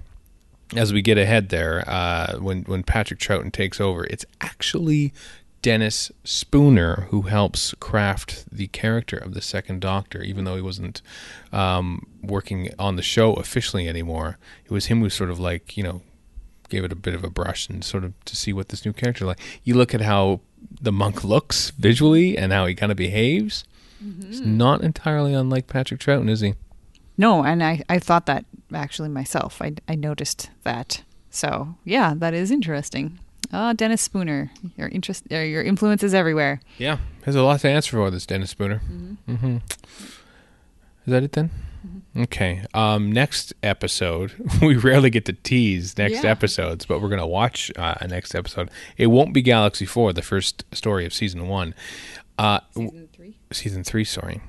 as 0.76 0.94
we 0.94 1.02
get 1.02 1.18
ahead 1.18 1.50
there, 1.50 1.84
uh, 1.88 2.38
when 2.38 2.64
when 2.64 2.84
Patrick 2.84 3.20
Troughton 3.20 3.52
takes 3.52 3.80
over, 3.80 4.06
it's 4.06 4.26
actually 4.42 5.14
Dennis 5.62 6.12
Spooner 6.24 7.08
who 7.10 7.24
helps 7.24 7.74
craft 7.80 8.46
the 8.52 8.68
character 8.68 9.18
of 9.18 9.34
the 9.34 9.42
Second 9.42 9.80
Doctor, 9.82 10.22
even 10.22 10.44
though 10.46 10.56
he 10.56 10.62
wasn't 10.62 11.02
um, 11.52 12.06
working 12.22 12.70
on 12.78 12.96
the 12.96 13.02
show 13.02 13.34
officially 13.34 13.88
anymore. 13.88 14.38
It 14.66 14.72
was 14.72 14.88
him 14.88 15.00
who 15.00 15.10
sort 15.10 15.30
of 15.30 15.40
like 15.40 15.78
you 15.78 15.84
know 15.84 16.02
gave 16.70 16.84
it 16.84 16.92
a 16.92 16.96
bit 16.96 17.14
of 17.14 17.24
a 17.24 17.30
brush 17.30 17.70
and 17.70 17.84
sort 17.84 18.04
of 18.04 18.14
to 18.26 18.36
see 18.36 18.52
what 18.54 18.70
this 18.70 18.86
new 18.86 18.94
character 18.94 19.26
like. 19.26 19.40
You 19.64 19.76
look 19.76 19.94
at 19.94 20.02
how 20.02 20.42
the 20.82 20.92
monk 20.92 21.24
looks 21.24 21.70
visually 21.72 22.38
and 22.38 22.52
how 22.52 22.66
he 22.66 22.76
kind 22.76 22.92
of 22.92 22.98
behaves. 22.98 23.64
It's 24.30 24.40
not 24.42 24.82
entirely 24.82 25.34
unlike 25.34 25.68
Patrick 25.68 26.02
Troughton, 26.02 26.30
is 26.30 26.42
he? 26.42 26.56
No, 27.18 27.44
and 27.44 27.64
I, 27.64 27.84
I 27.90 28.00
thought 28.00 28.26
that 28.26 28.46
actually 28.74 29.10
myself. 29.10 29.62
I, 29.62 29.74
I 29.88 29.96
noticed 29.96 30.50
that. 30.64 31.04
So, 31.30 31.76
yeah, 31.86 32.14
that 32.18 32.34
is 32.34 32.52
interesting. 32.52 33.20
Ah, 33.52 33.74
Dennis 33.74 34.02
Spooner. 34.02 34.52
Your 34.78 34.88
interest, 34.88 35.26
uh, 35.32 35.38
your 35.38 35.62
influence 35.64 36.02
is 36.04 36.14
everywhere. 36.14 36.60
Yeah, 36.78 36.98
there's 37.22 37.36
a 37.36 37.44
lot 37.44 37.60
to 37.62 37.70
answer 37.70 37.92
for 37.98 38.10
this 38.10 38.26
Dennis 38.26 38.50
Spooner. 38.52 38.82
Mm-hmm. 39.30 39.58
Is 41.06 41.12
that 41.12 41.24
it 41.24 41.34
then? 41.34 41.52
Okay. 42.16 42.64
Um, 42.74 43.12
next 43.12 43.54
episode, 43.62 44.32
we 44.62 44.76
rarely 44.78 45.10
get 45.10 45.26
to 45.26 45.34
tease 45.34 45.98
next 45.98 46.24
Yeah. 46.24 46.30
episodes, 46.32 46.86
but 46.86 47.02
we're 47.02 47.10
gonna 47.10 47.28
watch 47.28 47.72
uh, 47.76 47.96
a 48.00 48.08
next 48.08 48.34
episode. 48.36 48.70
It 48.98 49.08
won't 49.08 49.34
be 49.34 49.42
Galaxy 49.42 49.86
Four, 49.86 50.14
the 50.14 50.22
first 50.22 50.64
story 50.72 51.06
of 51.06 51.14
season 51.14 51.48
one. 51.48 51.76
Uh, 52.38 52.60
Season 52.74 53.10
three. 53.14 53.38
season 53.52 53.84
three, 53.84 54.04
sorry. 54.04 54.42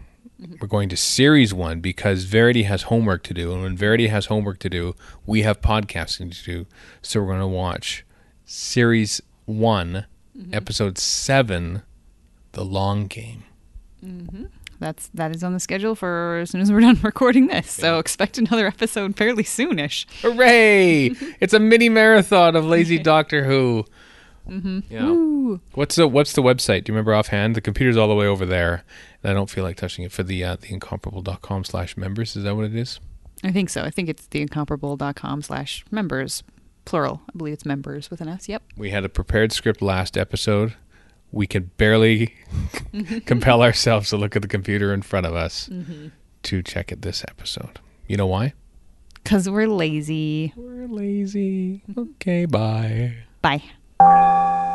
We're 0.60 0.68
going 0.68 0.88
to 0.88 0.96
series 0.96 1.54
one 1.54 1.80
because 1.80 2.24
Verity 2.24 2.64
has 2.64 2.84
homework 2.84 3.22
to 3.24 3.34
do. 3.34 3.52
And 3.52 3.62
when 3.62 3.76
Verity 3.76 4.08
has 4.08 4.26
homework 4.26 4.58
to 4.60 4.70
do, 4.70 4.94
we 5.26 5.42
have 5.42 5.60
podcasting 5.60 6.36
to 6.36 6.44
do. 6.44 6.66
So 7.02 7.20
we're 7.20 7.28
going 7.28 7.40
to 7.40 7.46
watch 7.46 8.04
series 8.44 9.20
one, 9.46 10.06
mm-hmm. 10.36 10.54
episode 10.54 10.98
seven, 10.98 11.82
The 12.52 12.64
Long 12.64 13.06
Game. 13.06 13.44
Mm-hmm. 14.04 14.44
That's 14.80 15.08
that 15.14 15.34
is 15.34 15.42
on 15.42 15.54
the 15.54 15.60
schedule 15.60 15.94
for 15.94 16.40
as 16.40 16.50
soon 16.50 16.60
as 16.60 16.70
we're 16.70 16.80
done 16.80 16.98
recording 17.02 17.46
this. 17.46 17.70
So 17.70 17.98
expect 17.98 18.38
another 18.38 18.66
episode 18.66 19.16
fairly 19.16 19.44
soonish. 19.44 20.04
Hooray! 20.20 21.06
it's 21.40 21.54
a 21.54 21.60
mini 21.60 21.88
marathon 21.88 22.56
of 22.56 22.64
lazy 22.64 22.98
Doctor 22.98 23.44
Who. 23.44 23.86
Mm-hmm. 24.48 24.80
Yeah. 24.90 25.06
Ooh. 25.06 25.60
What's 25.74 25.96
the 25.96 26.06
What's 26.08 26.32
the 26.32 26.42
website? 26.42 26.84
Do 26.84 26.92
you 26.92 26.94
remember 26.94 27.14
offhand? 27.14 27.54
The 27.54 27.60
computer's 27.60 27.96
all 27.96 28.08
the 28.08 28.14
way 28.14 28.26
over 28.26 28.44
there, 28.46 28.84
and 29.22 29.30
I 29.30 29.34
don't 29.34 29.50
feel 29.50 29.64
like 29.64 29.76
touching 29.76 30.04
it 30.04 30.12
for 30.12 30.22
the 30.22 30.44
uh, 30.44 30.56
theincomparable.com 30.56 31.64
slash 31.64 31.96
members. 31.96 32.36
Is 32.36 32.44
that 32.44 32.54
what 32.56 32.64
it 32.66 32.74
is? 32.74 33.00
I 33.42 33.52
think 33.52 33.70
so. 33.70 33.82
I 33.82 33.90
think 33.90 34.08
it's 34.08 34.26
the 34.26 34.46
theincomparable.com 34.46 35.42
slash 35.42 35.84
members, 35.90 36.42
plural. 36.84 37.22
I 37.28 37.36
believe 37.36 37.54
it's 37.54 37.66
members 37.66 38.10
with 38.10 38.20
an 38.20 38.28
S. 38.28 38.48
Yep. 38.48 38.62
We 38.76 38.90
had 38.90 39.04
a 39.04 39.08
prepared 39.08 39.52
script 39.52 39.82
last 39.82 40.16
episode. 40.16 40.74
We 41.30 41.46
could 41.46 41.76
barely 41.76 42.34
compel 43.26 43.62
ourselves 43.62 44.10
to 44.10 44.16
look 44.16 44.36
at 44.36 44.42
the 44.42 44.48
computer 44.48 44.94
in 44.94 45.02
front 45.02 45.26
of 45.26 45.34
us 45.34 45.68
to 46.44 46.62
check 46.62 46.92
it 46.92 47.02
this 47.02 47.24
episode. 47.28 47.80
You 48.06 48.16
know 48.16 48.26
why? 48.26 48.54
Because 49.22 49.48
we're 49.48 49.68
lazy. 49.68 50.52
We're 50.54 50.86
lazy. 50.86 51.82
Okay, 51.96 52.44
bye. 52.44 53.14
Bye. 53.42 53.62
thank 54.04 54.68
you 54.68 54.73